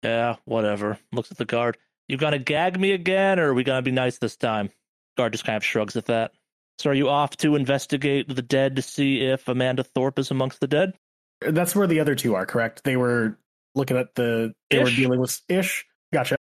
[0.04, 0.98] Yeah, whatever.
[1.12, 1.78] Looks at the guard.
[2.08, 4.70] You gonna gag me again, or are we gonna be nice this time?
[5.18, 6.32] Guard just kind of shrugs at that.
[6.80, 10.60] So are you off to investigate the dead to see if Amanda Thorpe is amongst
[10.60, 10.94] the dead?
[11.42, 12.84] That's where the other two are, correct?
[12.84, 13.38] They were
[13.76, 15.86] looking at the they were dealing with ish.
[16.12, 16.36] Gotcha.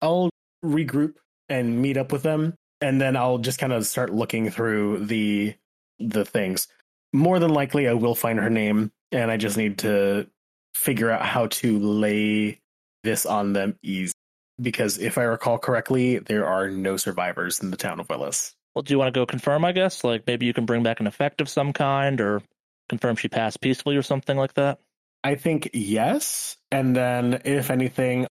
[0.00, 0.30] I'll
[0.64, 1.14] regroup
[1.48, 5.54] and meet up with them, and then I'll just kind of start looking through the
[5.98, 6.68] the things.
[7.12, 10.28] More than likely, I will find her name, and I just need to
[10.74, 12.60] figure out how to lay
[13.02, 14.12] this on them easy.
[14.60, 18.54] Because if I recall correctly, there are no survivors in the town of Willis.
[18.74, 20.04] Well, do you want to go confirm, I guess?
[20.04, 22.42] Like maybe you can bring back an effect of some kind or
[22.88, 24.80] confirm she passed peacefully or something like that?
[25.24, 28.26] I think yes, and then if anything,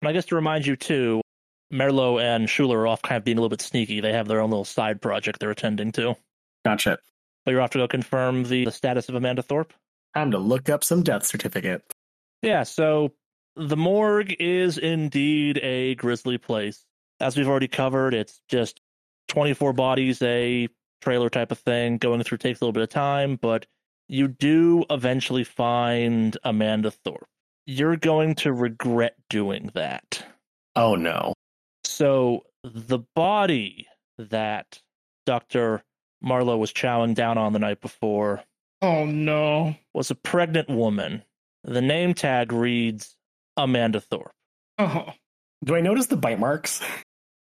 [0.00, 1.20] And I guess to remind you too,
[1.72, 4.00] Merlo and Schuler are off kind of being a little bit sneaky.
[4.00, 6.16] They have their own little side project they're attending to.
[6.64, 6.98] gotcha.
[7.44, 9.72] But you're off to go confirm the, the status of Amanda Thorpe?
[10.14, 11.82] Time to look up some death certificate.
[12.42, 13.12] Yeah, so
[13.56, 16.84] the morgue is indeed a grisly place.
[17.20, 18.80] As we've already covered, it's just
[19.28, 20.68] 24 bodies, a
[21.00, 21.98] trailer type of thing.
[21.98, 23.66] Going through takes a little bit of time, but
[24.12, 27.26] you do eventually find Amanda Thorpe.
[27.66, 30.24] You're going to regret doing that.
[30.76, 31.32] Oh no.
[31.84, 33.86] So the body
[34.18, 34.80] that
[35.26, 35.82] Dr.
[36.24, 38.42] Merlo was chowing down on the night before
[38.82, 39.76] Oh no.
[39.94, 41.22] was a pregnant woman.
[41.64, 43.16] The name tag reads
[43.56, 44.32] Amanda Thorpe.
[44.78, 45.12] Oh.
[45.64, 46.82] Do I notice the bite marks?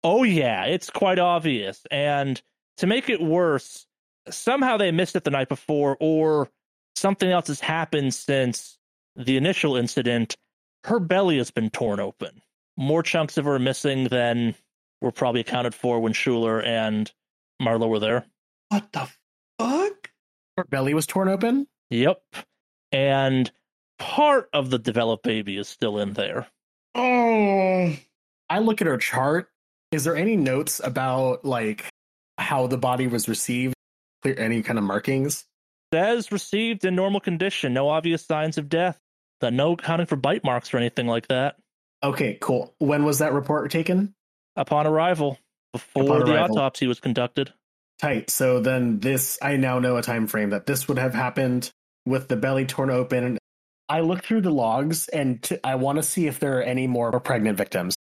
[0.04, 1.82] Oh, yeah, it's quite obvious.
[1.90, 2.40] And
[2.78, 3.88] to make it worse,
[4.30, 6.50] somehow they missed it the night before, or
[6.96, 8.78] something else has happened since
[9.16, 10.36] the initial incident.
[10.86, 12.42] Her belly has been torn open.
[12.78, 14.56] More chunks of her are missing than
[15.02, 17.12] were probably accounted for when Schuler and
[17.62, 18.26] Merlo were there.
[18.70, 19.08] What the
[19.60, 20.10] fuck?
[20.58, 21.68] Her belly was torn open?
[21.90, 22.22] Yep.
[22.92, 23.52] And
[24.00, 26.48] part of the developed baby is still in there.
[26.96, 27.96] Oh.
[28.50, 29.50] I look at her chart.
[29.92, 31.86] Is there any notes about like
[32.38, 33.73] how the body was received?
[34.24, 35.46] Clear any kind of markings?
[35.94, 39.00] Says received in normal condition, no obvious signs of death.
[39.42, 41.58] No accounting for bite marks or anything like that.
[42.02, 42.74] Okay, cool.
[42.80, 44.16] When was that report taken?
[44.56, 45.38] Upon arrival,
[45.74, 46.58] before Upon the arrival.
[46.60, 47.52] autopsy was conducted.
[48.00, 48.30] Tight.
[48.30, 51.72] So then this I now know a time frame that this would have happened
[52.06, 53.38] with the belly torn open.
[53.90, 56.88] I look through the logs and t- I want to see if there are any
[56.88, 57.96] more pregnant victims.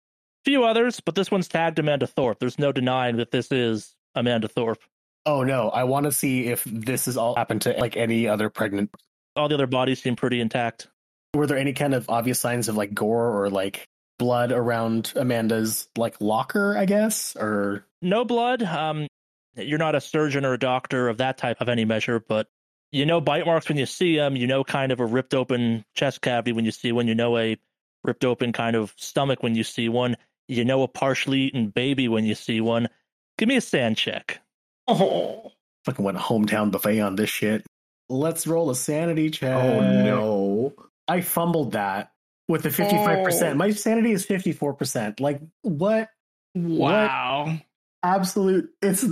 [0.45, 2.39] few others, but this one's tagged Amanda Thorpe.
[2.39, 4.81] There's no denying that this is Amanda Thorpe.
[5.25, 8.49] Oh no, I want to see if this has all happened to like any other
[8.49, 8.93] pregnant.
[9.35, 10.87] All the other bodies seem pretty intact.
[11.33, 13.87] Were there any kind of obvious signs of like gore or like
[14.19, 17.35] blood around Amanda's like locker, I guess?
[17.35, 18.63] Or No blood.
[18.63, 19.07] Um,
[19.55, 22.47] you're not a surgeon or a doctor of that type of any measure, but
[22.91, 24.35] you know bite marks when you see them.
[24.35, 27.07] You know kind of a ripped open chest cavity when you see one.
[27.07, 27.57] You know a
[28.03, 30.17] ripped open kind of stomach when you see one.
[30.47, 32.89] You know a partially eaten baby when you see one.
[33.37, 34.41] Give me a SAN check.
[34.87, 35.51] Oh.
[35.85, 37.65] fucking went a hometown buffet on this shit.
[38.09, 39.55] Let's roll a sanity check.
[39.55, 40.73] Oh no.
[41.07, 42.11] I fumbled that
[42.47, 43.51] with the 55%.
[43.51, 43.55] Oh.
[43.55, 45.19] My sanity is 54%.
[45.19, 46.09] Like what
[46.55, 47.57] Wow.
[48.03, 49.03] absolute it's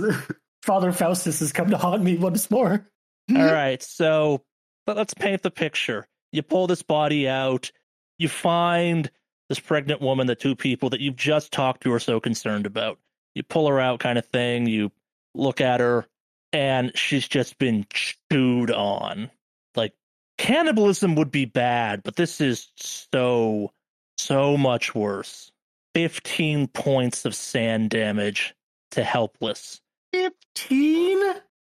[0.62, 2.86] Father Faustus has come to haunt me once more.
[3.36, 4.42] All right, so
[4.86, 6.06] but let's paint the picture.
[6.32, 7.70] You pull this body out,
[8.18, 9.10] you find
[9.48, 12.98] this pregnant woman, the two people that you've just talked to are so concerned about.
[13.34, 14.66] You pull her out, kind of thing.
[14.66, 14.90] You
[15.34, 16.06] look at her,
[16.52, 19.30] and she's just been chewed on.
[19.74, 19.94] Like,
[20.38, 23.72] cannibalism would be bad, but this is so,
[24.18, 25.50] so much worse.
[25.94, 28.54] 15 points of SAN damage
[28.92, 29.80] to helpless.
[30.12, 31.34] 15?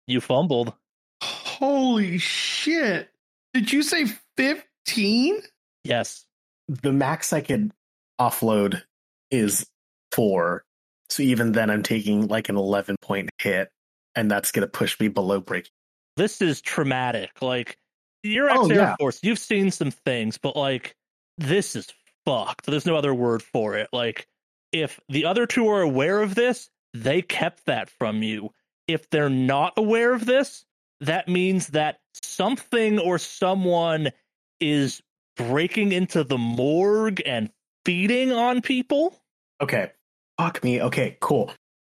[0.06, 0.72] You fumbled.
[1.22, 3.10] Holy shit.
[3.54, 5.42] Did you say 15?
[5.84, 6.26] Yes.
[6.68, 7.72] The max I could
[8.20, 8.82] offload
[9.30, 9.66] is
[10.12, 10.64] 4.
[11.12, 13.68] So even then I'm taking like an 11 point hit
[14.14, 15.70] and that's going to push me below break.
[16.16, 17.30] this is traumatic.
[17.40, 17.76] Like
[18.22, 18.96] you're Oh, ex Air yeah.
[18.98, 20.94] Force, you've seen some things, but like
[21.38, 21.88] this is
[22.24, 22.66] fucked.
[22.66, 23.88] There's no other word for it.
[23.92, 24.26] Like
[24.72, 28.50] if the other two are aware of this, they kept that from you.
[28.88, 30.64] If they're not aware of this,
[31.00, 34.10] that means that something or someone
[34.60, 35.02] is
[35.36, 37.50] breaking into the morgue and
[37.84, 39.18] feeding on people.
[39.60, 39.92] Okay.
[40.38, 40.80] Fuck me.
[40.82, 41.52] Okay, cool.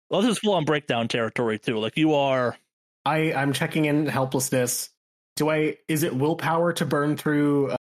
[0.10, 1.78] Well, this is full on breakdown territory too.
[1.78, 2.58] Like you are.
[3.06, 4.90] I I'm checking in helplessness.
[5.36, 5.78] Do I?
[5.88, 7.78] Is it willpower to burn through uh,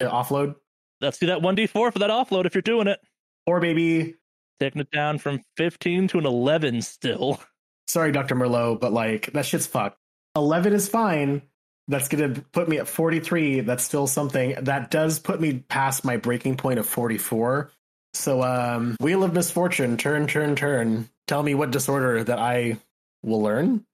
[0.00, 0.54] offload,
[1.00, 3.00] Let's do that one d four for that offload if you're doing it.
[3.46, 4.14] or maybe?
[4.60, 7.40] Taking it down from fifteen to an eleven still.
[7.88, 9.98] Sorry, Doctor Merlo, but like that shit's fucked.
[10.36, 11.42] Eleven is fine.
[11.88, 13.60] That's gonna put me at forty three.
[13.60, 14.54] That's still something.
[14.62, 17.72] That does put me past my breaking point of forty four.
[18.14, 21.08] So, um, wheel of misfortune, turn, turn, turn.
[21.26, 22.78] Tell me what disorder that I
[23.22, 23.84] will learn.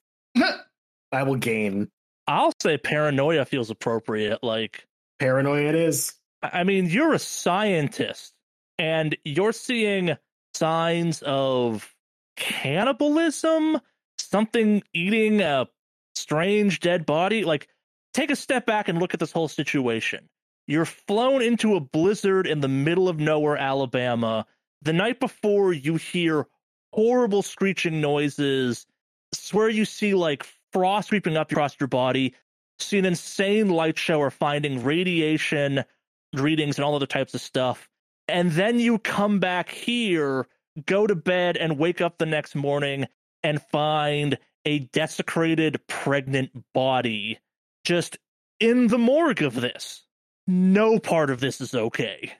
[1.12, 1.88] I will gain.
[2.26, 4.42] I'll say paranoia feels appropriate.
[4.42, 4.86] Like
[5.18, 6.14] Paranoia it is.
[6.42, 8.32] I I mean, you're a scientist
[8.78, 10.16] and you're seeing
[10.54, 11.94] signs of
[12.36, 13.80] cannibalism,
[14.18, 15.68] something eating a
[16.14, 17.44] strange dead body.
[17.44, 17.68] Like,
[18.14, 20.28] take a step back and look at this whole situation.
[20.68, 24.44] You're flown into a blizzard in the middle of nowhere, Alabama.
[24.82, 26.46] The night before, you hear
[26.92, 28.86] horrible screeching noises.
[29.32, 32.34] Swear you see like frost sweeping up across your body.
[32.78, 35.84] See an insane light shower finding radiation
[36.34, 37.88] readings and all other types of stuff.
[38.28, 40.46] And then you come back here,
[40.84, 43.06] go to bed, and wake up the next morning
[43.42, 47.38] and find a desecrated pregnant body
[47.84, 48.18] just
[48.60, 50.04] in the morgue of this.
[50.48, 52.32] No part of this is okay.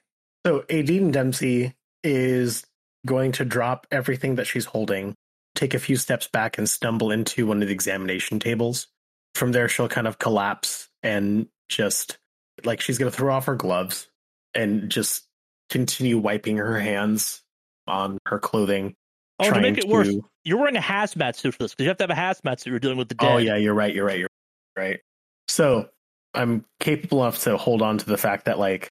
[0.47, 2.65] So Aideen Dempsey is
[3.05, 5.15] going to drop everything that she's holding,
[5.55, 8.87] take a few steps back, and stumble into one of the examination tables.
[9.35, 12.19] From there, she'll kind of collapse and just
[12.65, 14.09] like she's going to throw off her gloves
[14.55, 15.27] and just
[15.69, 17.43] continue wiping her hands
[17.87, 18.95] on her clothing.
[19.39, 20.13] Oh, to make it worse,
[20.45, 22.71] you're wearing a hazmat suit for this because you have to have a hazmat suit.
[22.71, 23.35] You're dealing with the oh, dead.
[23.35, 23.95] Oh yeah, you're right.
[23.95, 24.19] You're right.
[24.19, 24.29] You're
[24.77, 25.01] right.
[25.47, 25.91] So
[26.39, 28.89] I'm capable enough to hold on to the fact that like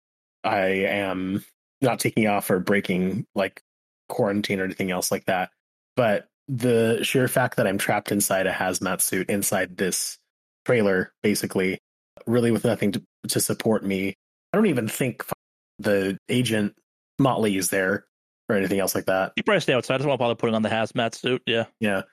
[0.43, 1.43] I am
[1.81, 3.61] not taking off or breaking like
[4.07, 5.51] quarantine or anything else like that.
[5.97, 10.17] But the sheer fact that I'm trapped inside a hazmat suit inside this
[10.65, 11.79] trailer, basically,
[12.25, 14.15] really with nothing to, to support me.
[14.53, 15.25] I don't even think
[15.79, 16.75] the agent
[17.19, 18.05] Motley is there
[18.47, 19.33] or anything else like that.
[19.35, 19.95] You probably stay outside.
[19.95, 21.41] I don't want to bother putting on the hazmat suit.
[21.45, 21.65] Yeah.
[21.79, 22.03] Yeah.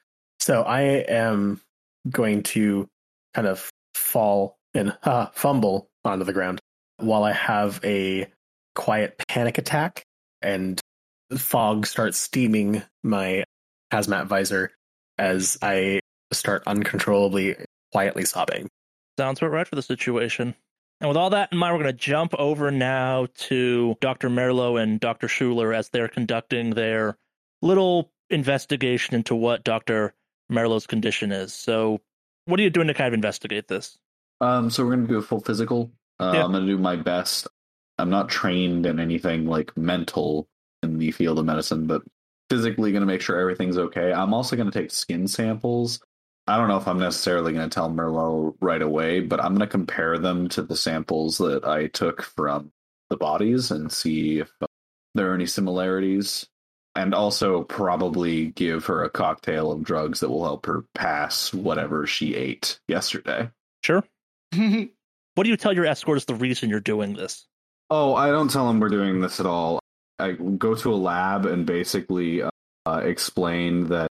[0.41, 1.61] So I am
[2.09, 2.89] going to
[3.35, 6.61] kind of fall and uh, fumble onto the ground
[6.99, 8.27] while I have a
[8.75, 10.05] quiet panic attack
[10.43, 10.81] and
[11.37, 13.45] fog starts steaming my
[13.93, 14.73] hazmat visor
[15.19, 16.01] as I
[16.33, 17.57] start uncontrollably
[17.93, 18.69] quietly sobbing.
[19.19, 20.55] Sounds about right for the situation.
[21.01, 24.29] And with all that in mind, we're going to jump over now to Dr.
[24.29, 25.29] Merlo and Dr.
[25.29, 27.17] Schuler as they're conducting their
[27.63, 30.15] little investigation into what Dr.
[30.51, 31.55] Merlo's condition is.
[31.55, 32.01] So,
[32.45, 33.99] what are you doing to kind of investigate this?
[34.41, 35.91] Um, so we're gonna do a full physical.
[36.19, 36.45] Uh, Yeah.
[36.45, 37.47] I'm gonna do my best.
[37.99, 40.49] I'm not trained in anything like mental
[40.83, 42.03] in the field of medicine, but
[42.49, 44.13] physically gonna make sure everything's okay.
[44.13, 46.01] I'm also gonna take skin samples.
[46.47, 50.19] I don't know if I'm necessarily gonna tell Merlo right away, but I'm gonna compare
[50.19, 52.73] them to the samples that I took from
[53.11, 54.67] the bodies and see if uh,
[55.15, 56.47] there are any similarities.
[56.97, 62.05] And also probably give her a cocktail of drugs that will help her pass whatever
[62.05, 63.49] she ate yesterday.
[63.85, 64.03] Sure.
[65.37, 67.47] What do you tell your escort is the reason you're doing this?
[67.89, 69.79] Oh, I don't tell them we're doing this at all.
[70.19, 72.51] I go to a lab and basically uh,
[72.85, 74.09] uh, explain that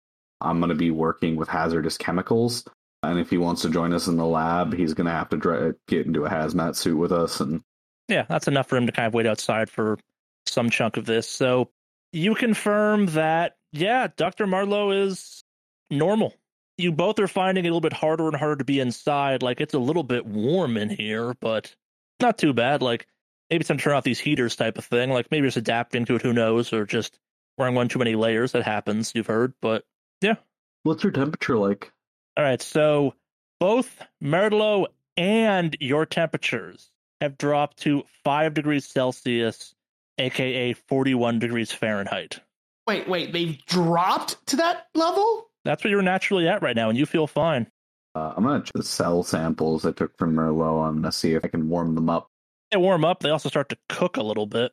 [0.42, 2.66] I'm going to be working with hazardous chemicals.
[3.04, 5.38] And if he wants to join us in the lab, he's going to have to
[5.38, 7.40] dra- get into a hazmat suit with us.
[7.40, 7.62] And
[8.10, 9.98] Yeah, that's enough for him to kind of wait outside for
[10.46, 11.30] some chunk of this.
[11.30, 11.70] So,
[12.12, 14.46] you confirm that, yeah, Dr.
[14.46, 15.44] Merlo is
[15.90, 16.34] normal.
[16.78, 19.44] You both are finding it a little bit harder and harder to be inside.
[19.44, 21.76] Like, it's a little bit warm in here, but
[22.20, 22.82] not too bad.
[22.82, 23.08] Like,
[23.50, 25.12] maybe it's time to turn off these heaters type of thing.
[25.12, 27.20] Like, maybe it's adapting to it, who knows, or just
[27.58, 28.54] wearing one too many layers.
[28.54, 29.54] That happens, you've heard.
[29.62, 29.84] But
[30.22, 30.36] yeah.
[30.84, 31.92] what's your temperature like?
[32.36, 33.14] all right, so
[33.60, 36.90] both Merlo and your temperatures
[37.22, 39.76] have dropped to 5 degrees Celsius,
[40.18, 42.40] aka 41 degrees Fahrenheit.
[42.88, 45.50] wait, wait, they've dropped to that level?
[45.66, 47.68] That's where you're naturally at right now, and you feel fine.
[48.16, 50.88] Uh, I'm going to check the cell samples I took from Merlo.
[50.88, 52.30] I'm going to see if I can warm them up.
[52.72, 54.72] They warm up, they also start to cook a little bit.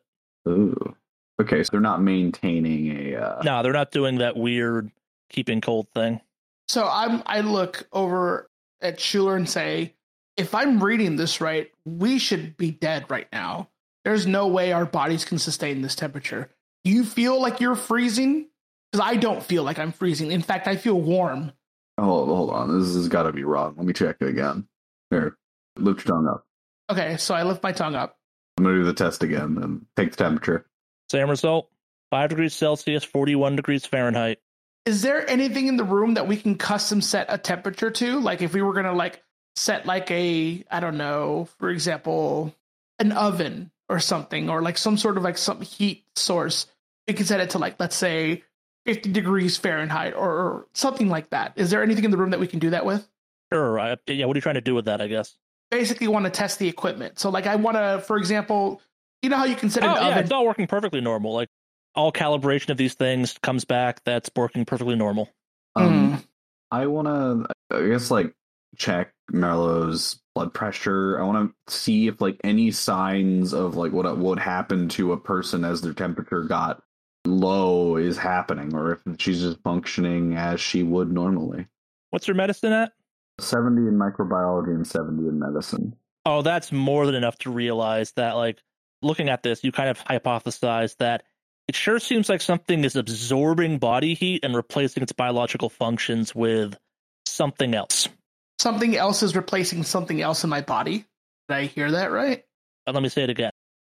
[0.48, 0.94] Ooh.
[1.40, 3.16] Okay, so they're not maintaining a.
[3.16, 4.90] Uh, No, they're not doing that weird
[5.30, 6.20] keeping cold thing.
[6.68, 9.94] So I'm I look over at Schuler and say,
[10.36, 13.68] if I'm reading this right, we should be dead right now.
[14.04, 16.48] There's no way our bodies can sustain this temperature.
[16.84, 18.46] Do you feel like you're freezing?
[18.90, 20.32] Because I don't feel like I'm freezing.
[20.32, 21.52] In fact, I feel warm.
[21.98, 22.80] Hold, hold on.
[22.80, 23.74] This has got to be wrong.
[23.76, 24.66] Let me check it again.
[25.10, 25.36] Here,
[25.76, 26.46] lift your tongue up.
[26.90, 28.16] Okay, so I lift my tongue up.
[28.58, 30.66] I'm going to do the test again and take the temperature.
[31.10, 31.70] Same result
[32.10, 34.38] 5 degrees Celsius, 41 degrees Fahrenheit.
[34.86, 38.20] is there anything in the room that we can custom set a temperature to?
[38.20, 39.22] Like if we were gonna like
[39.56, 42.54] set like a I don't know, for example,
[42.98, 46.66] an oven or something, or like some sort of like some heat source,
[47.08, 48.42] we can set it to like let's say
[48.94, 51.52] 50 degrees Fahrenheit or, or something like that.
[51.56, 53.06] Is there anything in the room that we can do that with?
[53.52, 53.78] Sure.
[53.78, 54.26] I, yeah.
[54.26, 55.00] What are you trying to do with that?
[55.00, 55.36] I guess.
[55.70, 57.18] Basically, want to test the equipment.
[57.20, 58.80] So like I want to, for example,
[59.22, 60.18] you know how you can set an Oh, yeah, oven.
[60.24, 61.32] it's all working perfectly normal.
[61.32, 61.48] Like
[61.94, 64.02] all calibration of these things comes back.
[64.04, 65.28] That's working perfectly normal.
[65.76, 66.24] Um, Mm.
[66.72, 68.32] I want to, I guess, like
[68.76, 71.20] check Merlo's blood pressure.
[71.20, 75.16] I want to see if like any signs of like what would happen to a
[75.16, 76.82] person as their temperature got
[77.24, 81.66] low is happening, or if she's just functioning as she would normally.
[82.10, 82.92] What's your medicine at?
[83.40, 85.96] Seventy in microbiology and seventy in medicine.
[86.26, 88.62] Oh, that's more than enough to realize that, like,
[89.00, 91.22] looking at this, you kind of hypothesize that
[91.68, 96.76] it sure seems like something is absorbing body heat and replacing its biological functions with
[97.24, 98.08] something else.
[98.60, 101.06] something else is replacing something else in my body.
[101.48, 102.44] Did I hear that right?
[102.86, 103.50] And let me say it again.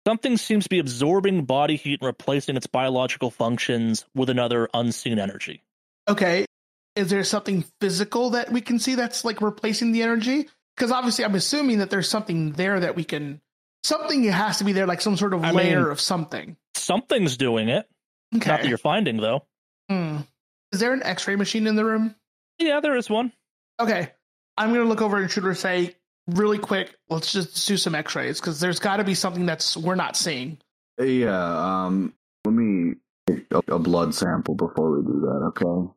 [0.08, 5.18] Something seems to be absorbing body heat and replacing its biological functions with another unseen
[5.18, 5.64] energy.
[6.08, 6.46] Okay.
[6.96, 10.48] Is there something physical that we can see that's like replacing the energy?
[10.76, 13.42] Because obviously, I'm assuming that there's something there that we can.
[13.84, 16.56] Something has to be there, like some sort of I layer mean- of something.
[16.76, 17.88] Something's doing it.
[18.36, 18.50] Okay.
[18.50, 19.46] Not that you're finding, though.
[19.90, 20.18] Hmm.
[20.72, 22.16] Is there an X-ray machine in the room?
[22.60, 23.32] Yeah, there is one.
[23.80, 24.12] Okay.
[24.58, 25.96] I'm gonna look over and shoot her say
[26.28, 26.96] really quick.
[27.10, 30.58] Let's just do some X-rays because there's got to be something that's we're not seeing.
[31.00, 31.86] Yeah.
[31.86, 32.14] Um.
[32.46, 32.96] Let me
[33.28, 35.52] take a, a blood sample before we do that.
[35.58, 35.94] Okay.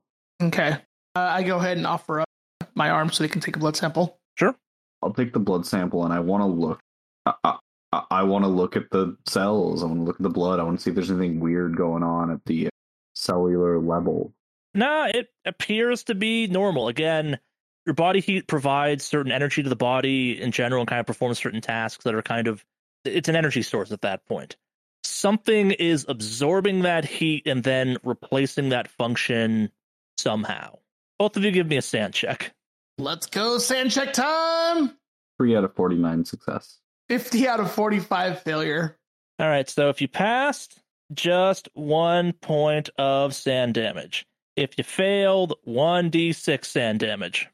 [0.47, 0.71] Okay.
[1.15, 2.29] Uh, I go ahead and offer up
[2.75, 4.19] my arm so they can take a blood sample.
[4.37, 4.55] Sure.
[5.03, 6.81] I'll take the blood sample and I want to look.
[7.27, 7.59] I,
[7.93, 9.83] I, I want to look at the cells.
[9.83, 10.59] I want to look at the blood.
[10.59, 12.69] I want to see if there's anything weird going on at the
[13.15, 14.33] cellular level.
[14.75, 16.89] Nah, it appears to be normal.
[16.89, 17.39] Again,
[17.87, 21.39] your body heat provides certain energy to the body in general and kind of performs
[21.39, 22.65] certain tasks that are kind of
[23.05, 24.57] it's an energy source at that point.
[25.05, 29.71] Something is absorbing that heat and then replacing that function
[30.19, 30.79] somehow.
[31.19, 32.53] Both of you give me a SAN check.
[32.99, 34.93] Let's go, SAN check time.
[35.39, 36.79] Three out of forty-nine success.
[37.09, 38.97] 50 out of 45 failure.
[39.39, 40.79] All right, so if you passed,
[41.15, 44.27] just one point of SAN damage.
[44.57, 47.49] If you failed, 1d6 SAN damage.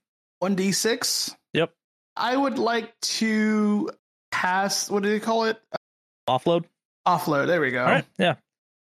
[0.45, 1.35] 1d6.
[1.55, 1.73] Yep.
[2.17, 3.91] I would like to
[4.31, 5.61] pass, what do they call it?
[6.29, 6.65] Offload.
[7.07, 7.47] Offload.
[7.47, 7.81] There we go.
[7.83, 8.35] All right, yeah.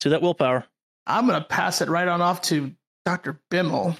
[0.00, 0.64] To that willpower.
[1.06, 2.72] I'm going to pass it right on off to
[3.04, 3.40] Dr.
[3.50, 3.96] Bimmel.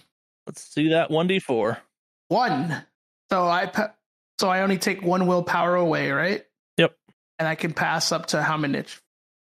[0.47, 1.77] Let's see that 1d4.
[2.29, 2.85] One.
[3.31, 3.93] So I pa-
[4.41, 6.45] so I only take one willpower away, right?
[6.79, 6.97] Yep.
[7.39, 8.83] And I can pass up to how many?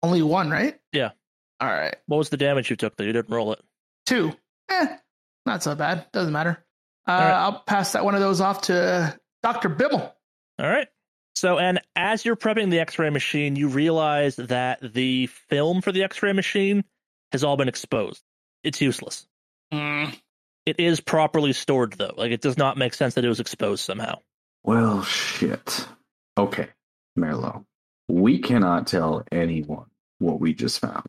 [0.01, 0.79] Only one, right?
[0.93, 1.11] Yeah.
[1.59, 1.95] All right.
[2.07, 3.03] What was the damage you took though?
[3.03, 3.59] You didn't roll it.
[4.05, 4.33] Two.
[4.69, 4.87] Eh,
[5.45, 6.05] not so bad.
[6.11, 6.64] Doesn't matter.
[7.07, 7.31] Uh, right.
[7.31, 9.69] I'll pass that one of those off to Dr.
[9.69, 10.11] Bimmel.
[10.59, 10.87] All right.
[11.35, 15.91] So, and as you're prepping the x ray machine, you realize that the film for
[15.91, 16.83] the x ray machine
[17.31, 18.23] has all been exposed.
[18.63, 19.27] It's useless.
[19.73, 20.17] Mm,
[20.65, 22.13] It is properly stored, though.
[22.15, 24.19] Like, it does not make sense that it was exposed somehow.
[24.63, 25.87] Well, shit.
[26.37, 26.69] Okay,
[27.19, 27.65] Merlo.
[28.07, 29.85] We cannot tell anyone
[30.19, 31.05] what we just found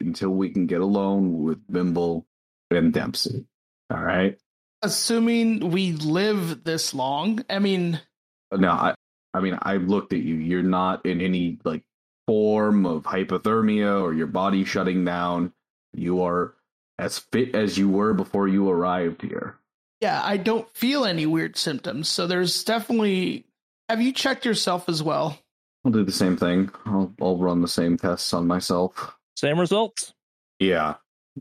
[0.00, 2.24] until we can get alone with Bimmel
[2.70, 3.46] and Dempsey.
[3.90, 4.38] All right.
[4.82, 8.00] Assuming we live this long, I mean,
[8.52, 8.94] No, I.
[9.34, 10.36] I mean, I looked at you.
[10.36, 11.82] You're not in any like
[12.26, 15.52] form of hypothermia or your body shutting down.
[15.92, 16.54] You are
[16.98, 19.58] as fit as you were before you arrived here.
[20.00, 22.08] yeah, I don't feel any weird symptoms.
[22.08, 23.44] So there's definitely.
[23.90, 25.38] Have you checked yourself as well?
[25.84, 26.70] I'll do the same thing.
[26.86, 29.16] I'll I'll run the same tests on myself.
[29.36, 30.14] Same results.
[30.58, 30.94] Yeah.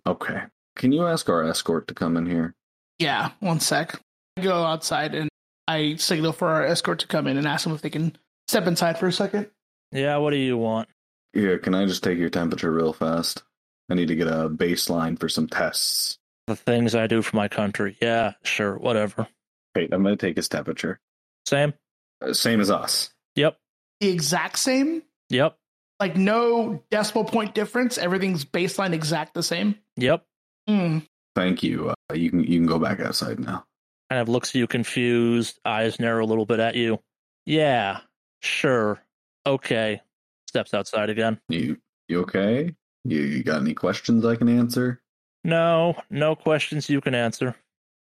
[0.05, 0.41] Okay.
[0.75, 2.53] Can you ask our escort to come in here?
[2.99, 3.99] Yeah, one sec.
[4.37, 5.29] I go outside and
[5.67, 8.17] I signal for our escort to come in and ask them if they can
[8.47, 9.49] step inside for a second.
[9.91, 10.89] Yeah, what do you want?
[11.33, 13.43] Yeah, can I just take your temperature real fast?
[13.89, 16.17] I need to get a baseline for some tests.
[16.47, 17.97] The things I do for my country.
[18.01, 19.27] Yeah, sure, whatever.
[19.75, 20.99] Wait, I'm going to take his temperature.
[21.45, 21.73] Same.
[22.21, 23.11] Uh, same as us.
[23.35, 23.57] Yep.
[23.99, 25.03] The exact same?
[25.29, 25.57] Yep.
[25.99, 27.97] Like no decimal point difference?
[27.97, 29.75] Everything's baseline exact the same?
[29.97, 30.23] Yep.
[30.67, 30.99] Hmm.
[31.37, 31.93] Thank you.
[32.09, 33.63] Uh, you can you can go back outside now.
[34.09, 36.99] Kind of looks at you confused, eyes narrow a little bit at you.
[37.45, 37.99] Yeah,
[38.41, 38.99] sure.
[39.45, 40.01] Okay.
[40.47, 41.39] Steps outside again.
[41.47, 41.77] You
[42.07, 42.73] you okay?
[43.03, 44.99] You, you got any questions I can answer?
[45.43, 47.55] No, no questions you can answer.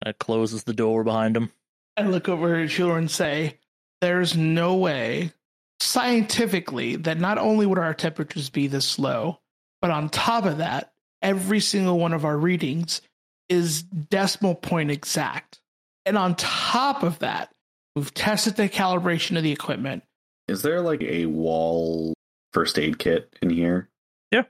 [0.07, 1.53] It closes the door behind him.
[1.99, 3.59] I look over at Schuler and say,
[4.01, 5.33] There's no way
[5.81, 9.41] scientifically that not only would our temperatures be this low,
[9.83, 13.03] but on top of that, every single one of our readings
[13.49, 15.61] is decimal point exact.
[16.05, 17.53] And on top of that,
[17.95, 20.05] we've tested the calibration of the equipment.
[20.49, 22.15] Is there like a wall
[22.53, 23.89] first aid kit in here?
[24.31, 24.45] Yeah.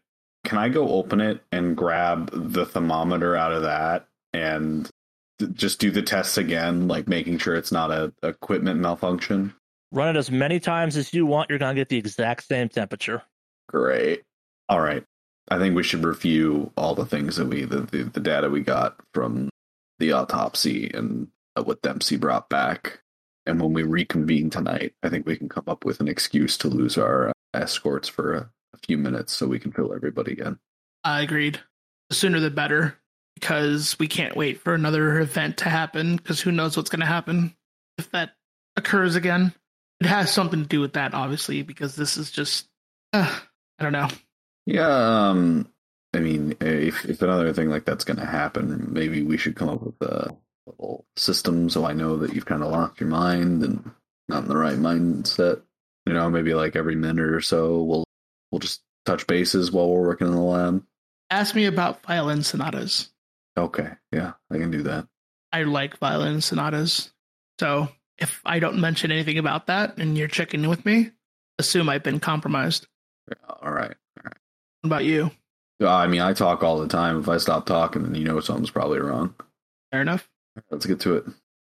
[0.44, 4.88] Can I go open it and grab the thermometer out of that and
[5.38, 9.54] th- just do the tests again, like making sure it's not a equipment malfunction?
[9.92, 11.48] Run it as many times as you want.
[11.48, 13.22] You're going to get the exact same temperature.
[13.68, 14.22] Great.
[14.68, 15.04] All right.
[15.48, 18.62] I think we should review all the things that we, the, the, the data we
[18.62, 19.48] got from
[19.98, 23.00] the autopsy and what Dempsey brought back.
[23.46, 26.68] And when we reconvene tonight, I think we can come up with an excuse to
[26.68, 30.58] lose our uh, escorts for a, a few minutes so we can fill everybody in.
[31.04, 31.60] I agreed.
[32.10, 32.98] The sooner the better,
[33.34, 37.06] because we can't wait for another event to happen, because who knows what's going to
[37.06, 37.54] happen
[37.98, 38.32] if that
[38.76, 39.54] occurs again.
[40.00, 42.66] It has something to do with that, obviously, because this is just,
[43.12, 43.38] uh,
[43.78, 44.08] I don't know.
[44.66, 45.68] Yeah, um,
[46.12, 49.68] I mean, if if another thing like that's going to happen, maybe we should come
[49.68, 50.36] up with a
[50.66, 53.90] little system so I know that you've kind of lost your mind and
[54.28, 55.62] not in the right mindset.
[56.06, 58.04] You know, maybe like every minute or so, we'll
[58.50, 60.84] we'll just touch bases while we're working in the lab.
[61.30, 63.10] Ask me about violin sonatas.
[63.56, 65.06] Okay, yeah, I can do that.
[65.52, 67.12] I like violin sonatas.
[67.60, 67.88] So
[68.18, 71.10] if I don't mention anything about that and you're checking in with me,
[71.58, 72.86] assume I've been compromised.
[73.48, 73.94] All right.
[74.86, 75.32] What about you?
[75.82, 77.18] Uh, I mean, I talk all the time.
[77.18, 79.34] If I stop talking, then you know something's probably wrong.
[79.90, 80.28] Fair enough.
[80.70, 81.24] Let's get to it.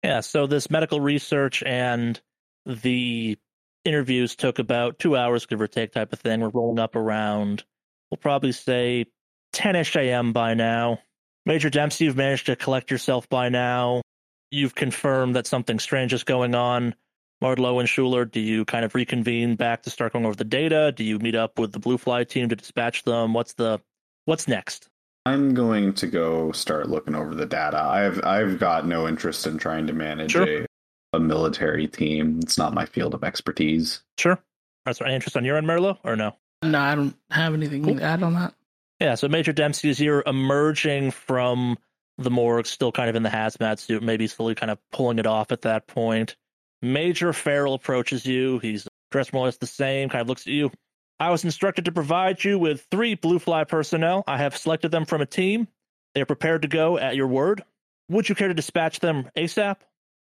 [0.04, 2.22] Yeah, so this medical research and
[2.68, 3.36] the
[3.84, 6.42] interviews took about two hours, give or take, type of thing.
[6.42, 7.64] We're rolling up around,
[8.12, 9.08] we'll probably say
[9.54, 10.32] 10 ish a.m.
[10.32, 11.00] by now.
[11.48, 14.04] Major Dempsey, you've managed to collect yourself by now.
[14.52, 16.94] You've confirmed that something strange is going on.
[17.42, 20.92] Merlo and Schuler, do you kind of reconvene back to start going over the data?
[20.96, 23.34] Do you meet up with the Blue Fly team to dispatch them?
[23.34, 23.80] What's the
[24.26, 24.90] what's next?
[25.26, 27.80] I'm going to go start looking over the data.
[27.82, 30.64] I've I've got no interest in trying to manage Sure.
[30.64, 30.66] a,
[31.14, 32.40] a military team.
[32.44, 34.02] It's not my field of expertise.
[34.18, 34.40] Sure.
[34.88, 36.36] Is there any interest on your end, Merlo, or no?
[36.64, 37.96] No, I don't have anything Cool.
[37.98, 38.54] to add on that.
[39.00, 41.78] Yeah, so Major Dempsey is you're emerging from
[42.18, 45.26] the morgue, still kind of in the hazmat suit, maybe slowly kind of pulling it
[45.26, 46.36] off at that point.
[46.82, 48.60] Major Farrell approaches you.
[48.60, 50.72] He's dressed more or less the same, kind of looks at you.
[51.20, 54.24] I was instructed to provide you with three Blue Fly personnel.
[54.28, 55.68] I have selected them from a team.
[56.16, 57.64] They are prepared to go at your word.
[58.10, 59.76] Would you care to dispatch them ASAP?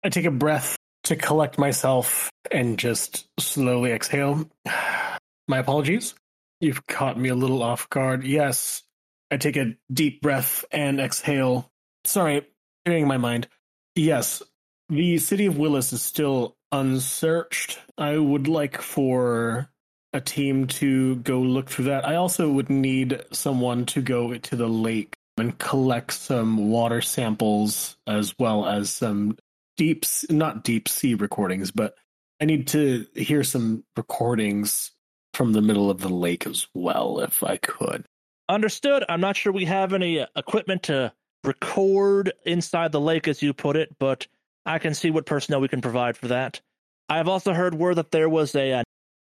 [0.05, 4.51] I take a breath to collect myself and just slowly exhale.
[5.49, 6.15] My apologies.
[6.61, 8.25] You've caught me a little off guard.
[8.25, 8.83] Yes.
[9.31, 11.71] I take a deep breath and exhale.
[12.05, 12.47] Sorry,
[12.85, 13.47] clearing my mind.
[13.95, 14.43] Yes,
[14.89, 17.79] the city of Willis is still unsearched.
[17.97, 19.71] I would like for
[20.13, 22.07] a team to go look through that.
[22.07, 27.97] I also would need someone to go to the lake and collect some water samples
[28.07, 29.37] as well as some
[29.77, 31.95] deep not deep sea recordings but
[32.41, 34.91] i need to hear some recordings
[35.35, 38.05] from the middle of the lake as well if i could
[38.49, 39.05] Understood.
[39.09, 41.13] I'm not sure we have any uh, equipment to
[41.45, 44.27] record inside the lake, as you put it, but
[44.69, 46.61] I can see what personnel we can provide for that.
[47.09, 48.83] I've also heard word that there was a uh,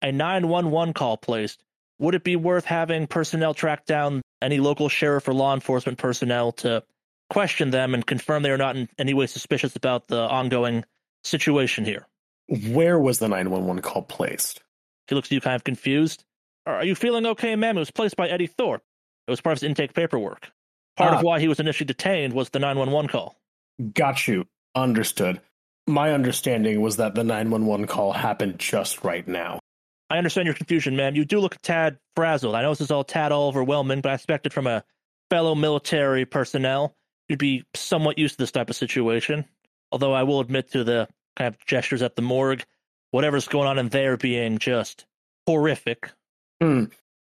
[0.02, 1.62] a 911 call placed.
[1.98, 6.52] Would it be worth having personnel track down any local sheriff or law enforcement personnel
[6.52, 6.82] to
[7.30, 10.84] question them and confirm they are not in any way suspicious about the ongoing
[11.24, 12.06] situation here?
[12.70, 14.62] where was the 911 call placed
[15.08, 16.22] He looks at you kind of confused.
[16.64, 17.76] Are you feeling okay, ma'am?
[17.76, 18.82] It was placed by Eddie Thorpe.
[19.26, 20.50] It was part of his intake paperwork.
[20.96, 21.16] Part Ah.
[21.18, 23.36] of why he was initially detained was the 911 call.
[23.94, 24.46] got you
[24.76, 25.40] understood
[25.88, 29.58] my understanding was that the 911 call happened just right now
[30.08, 31.16] I understand your confusion, ma'am.
[31.16, 32.54] You do look a tad frazzled.
[32.54, 34.84] I know this is all tad all overwhelming, but I expected from a
[35.30, 36.94] fellow military personnel
[37.28, 39.44] you'd be somewhat used to this type of situation.
[39.92, 42.64] Although I will admit to the kind of gestures at the morgue,
[43.10, 45.06] whatever's going on in there being just
[45.46, 46.10] horrific.
[46.60, 46.84] Hmm.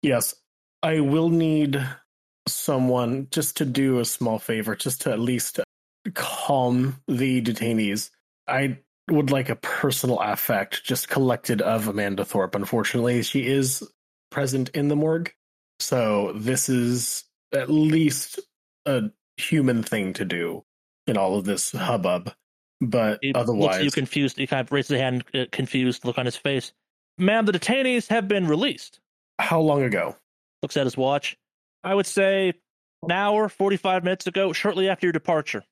[0.02, 0.36] Yes,
[0.82, 1.84] I will need
[2.48, 5.60] someone just to do a small favor, just to at least
[6.12, 8.10] calm the detainees.
[8.48, 8.80] I
[9.10, 12.56] would like a personal affect just collected of Amanda Thorpe.
[12.56, 13.84] Unfortunately, she is
[14.32, 15.32] present in the morgue.
[15.80, 18.40] So this is at least
[18.86, 19.04] a
[19.38, 20.64] human thing to do
[21.08, 22.34] in all of this hubbub.
[22.82, 24.38] But looks otherwise, you confused.
[24.38, 26.74] He kind of raises a hand, uh, confused look on his face.
[27.18, 29.00] Ma'am, the detainees have been released.
[29.40, 30.16] how long ago?
[30.62, 31.38] Looks at his watch.
[31.84, 32.54] I would say
[33.04, 35.64] an hour, 45 minutes ago, shortly after your departure.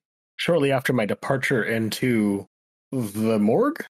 [0.42, 2.48] Shortly after my departure into
[2.92, 3.86] the morgue?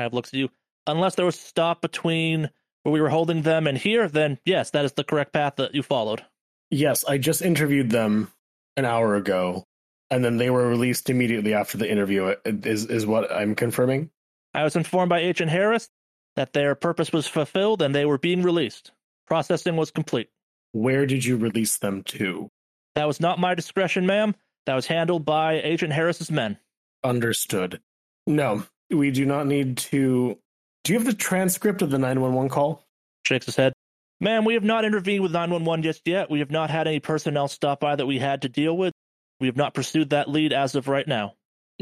[0.00, 0.48] I've looks at you.
[0.88, 2.50] Unless there was a stop between
[2.82, 5.76] where we were holding them and here, then yes, that is the correct path that
[5.76, 6.24] you followed.
[6.70, 8.32] Yes, I just interviewed them
[8.76, 9.62] an hour ago.
[10.10, 12.24] And then they were released immediately after the interview.
[12.24, 14.10] uh, Is is what I'm confirming?
[14.54, 15.88] I was informed by Agent Harris
[16.34, 18.90] that their purpose was fulfilled and they were being released.
[19.28, 20.30] Processing was complete.
[20.72, 22.48] Where did you release them to?
[22.96, 24.34] That was not my discretion, ma'am.
[24.66, 26.58] That was handled by Agent Harris's men.
[27.02, 27.80] Understood.
[28.26, 30.38] No, we do not need to.
[30.84, 32.84] Do you have the transcript of the 911 call?
[33.26, 33.72] Shakes his head.
[34.20, 36.30] Ma'am, we have not intervened with 911 just yet.
[36.30, 38.92] We have not had any personnel stop by that we had to deal with.
[39.40, 41.34] We have not pursued that lead as of right now.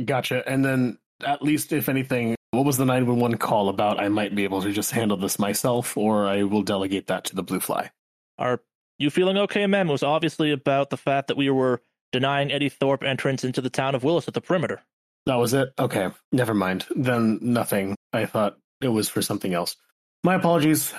[0.03, 0.43] Gotcha.
[0.49, 4.01] And then, at least if anything, what was the 911 call about?
[4.01, 7.37] I might be able to just handle this myself, or I will delegate that to
[7.37, 7.91] the Blue Fly.
[8.39, 8.63] Are
[8.99, 9.91] you feeling okay, ma'am?
[9.91, 11.83] It was obviously about the fact that we were
[12.13, 14.83] denying Eddie Thorpe entrance into the town of Willis at the perimeter.
[15.27, 15.73] That was it?
[15.79, 16.87] Okay, never mind.
[16.95, 17.97] Then nothing.
[18.13, 19.77] I thought it was for something else.
[20.25, 20.95] My apologies.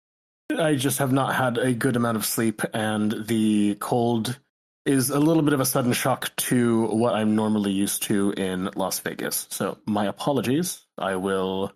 [0.58, 4.38] I just have not had a good amount of sleep, and the cold
[4.86, 8.70] is a little bit of a sudden shock to what I'm normally used to in
[8.76, 9.48] Las Vegas.
[9.50, 10.86] So, my apologies.
[10.98, 11.72] I will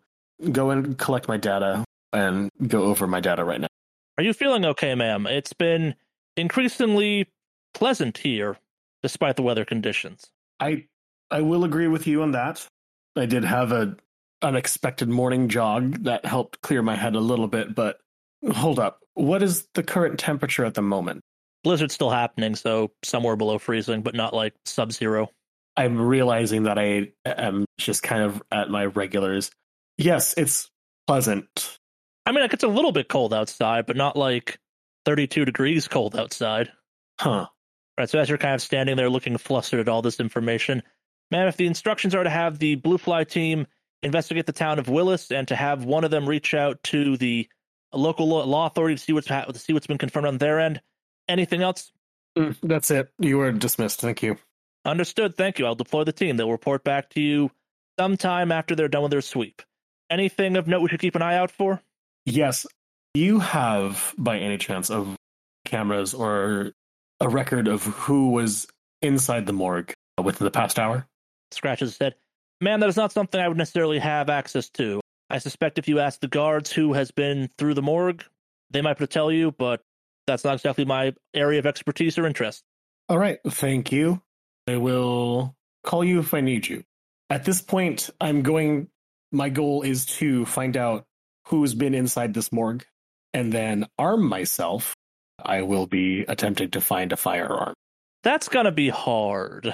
[0.51, 3.67] go and collect my data and go over my data right now.
[4.17, 5.27] Are you feeling okay, ma'am?
[5.27, 5.95] It's been
[6.37, 7.27] increasingly
[7.73, 8.57] pleasant here,
[9.05, 10.31] despite the weather conditions.
[10.59, 10.85] I
[11.29, 12.65] I will agree with you on that.
[13.15, 13.95] I did have a
[14.41, 17.99] unexpected morning jog that helped clear my head a little bit, but
[18.51, 19.01] hold up.
[19.13, 21.21] What is the current temperature at the moment?
[21.63, 25.29] Blizzard's still happening, so somewhere below freezing, but not like sub zero.
[25.77, 29.51] I'm realizing that I am just kind of at my regulars.
[29.99, 30.71] Yes, it's
[31.05, 31.77] pleasant.
[32.25, 34.57] I mean, it gets a little bit cold outside, but not like
[35.05, 36.71] 32 degrees cold outside.
[37.19, 37.47] Huh.
[37.97, 40.83] Right, so as you're kind of standing there looking flustered at all this information,
[41.31, 43.67] man, if the instructions are to have the Blue Fly team
[44.03, 47.47] investigate the town of Willis and to have one of them reach out to the
[47.93, 50.59] local law, law authority to see what's ha- to see what's been confirmed on their
[50.59, 50.81] end,
[51.29, 51.91] anything else?
[52.37, 53.09] Mm, That's it.
[53.19, 54.01] You were dismissed.
[54.01, 54.37] Thank you.
[54.83, 55.35] Understood.
[55.37, 55.65] Thank you.
[55.65, 56.37] I'll deploy the team.
[56.37, 57.49] They'll report back to you
[57.97, 59.61] sometime after they're done with their sweep.
[60.09, 61.81] Anything of note we should keep an eye out for?
[62.25, 62.67] Yes.
[63.15, 65.15] You have, by any chance, of
[65.63, 66.73] cameras or
[67.19, 68.67] a record of who was
[69.01, 71.07] inside the morgue within the past hour?
[71.51, 72.15] Scratches his head.
[72.61, 75.01] Man, that is not something I would necessarily have access to.
[75.29, 78.23] I suspect if you ask the guards who has been through the morgue,
[78.71, 79.81] they might be able to tell you, but
[80.27, 82.63] that's not exactly my area of expertise or interest.
[83.09, 83.39] All right.
[83.47, 84.21] Thank you.
[84.67, 86.83] I will call you if I need you.
[87.29, 88.89] At this point, I'm going.
[89.31, 91.05] My goal is to find out
[91.47, 92.85] who's been inside this morgue
[93.33, 94.94] and then arm myself.
[95.45, 97.73] I will be attempting to find a firearm,
[98.23, 99.73] That's gonna be hard.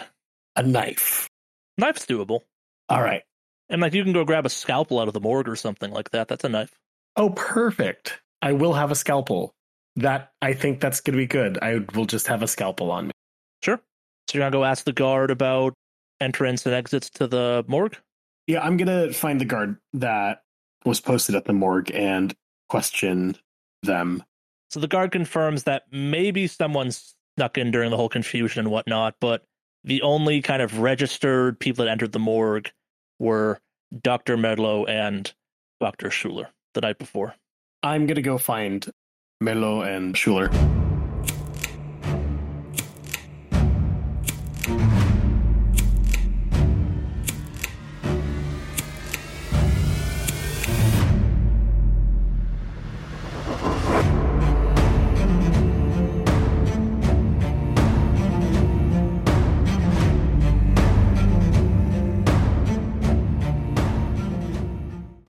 [0.55, 1.29] a knife.
[1.77, 2.41] Knife's doable.
[2.89, 3.23] All right.
[3.69, 6.11] And like you can go grab a scalpel out of the morgue or something like
[6.11, 6.27] that.
[6.27, 6.73] That's a knife.
[7.15, 8.19] Oh, perfect.
[8.41, 9.53] I will have a scalpel.
[9.95, 11.57] That I think that's to be good.
[11.61, 13.11] I will just have a scalpel on me.
[13.63, 13.79] Sure.
[14.29, 15.73] So you're gonna go ask the guard about
[16.19, 17.97] entrance and exits to the morgue?
[18.47, 20.41] Yeah, I'm to find the guard that
[20.85, 22.33] was posted at the morgue and
[22.69, 23.37] question
[23.83, 24.23] them.
[24.71, 29.15] So the guard confirms that maybe someone snuck in during the whole confusion and whatnot,
[29.19, 29.43] but
[29.83, 32.71] the only kind of registered people that entered the morgue
[33.19, 33.59] were
[34.01, 34.37] Dr.
[34.37, 35.33] Medlow and
[35.81, 36.09] Dr.
[36.09, 37.35] Schuler the night before.
[37.83, 38.89] I'm going to go find
[39.43, 40.49] Medlow and Schuler.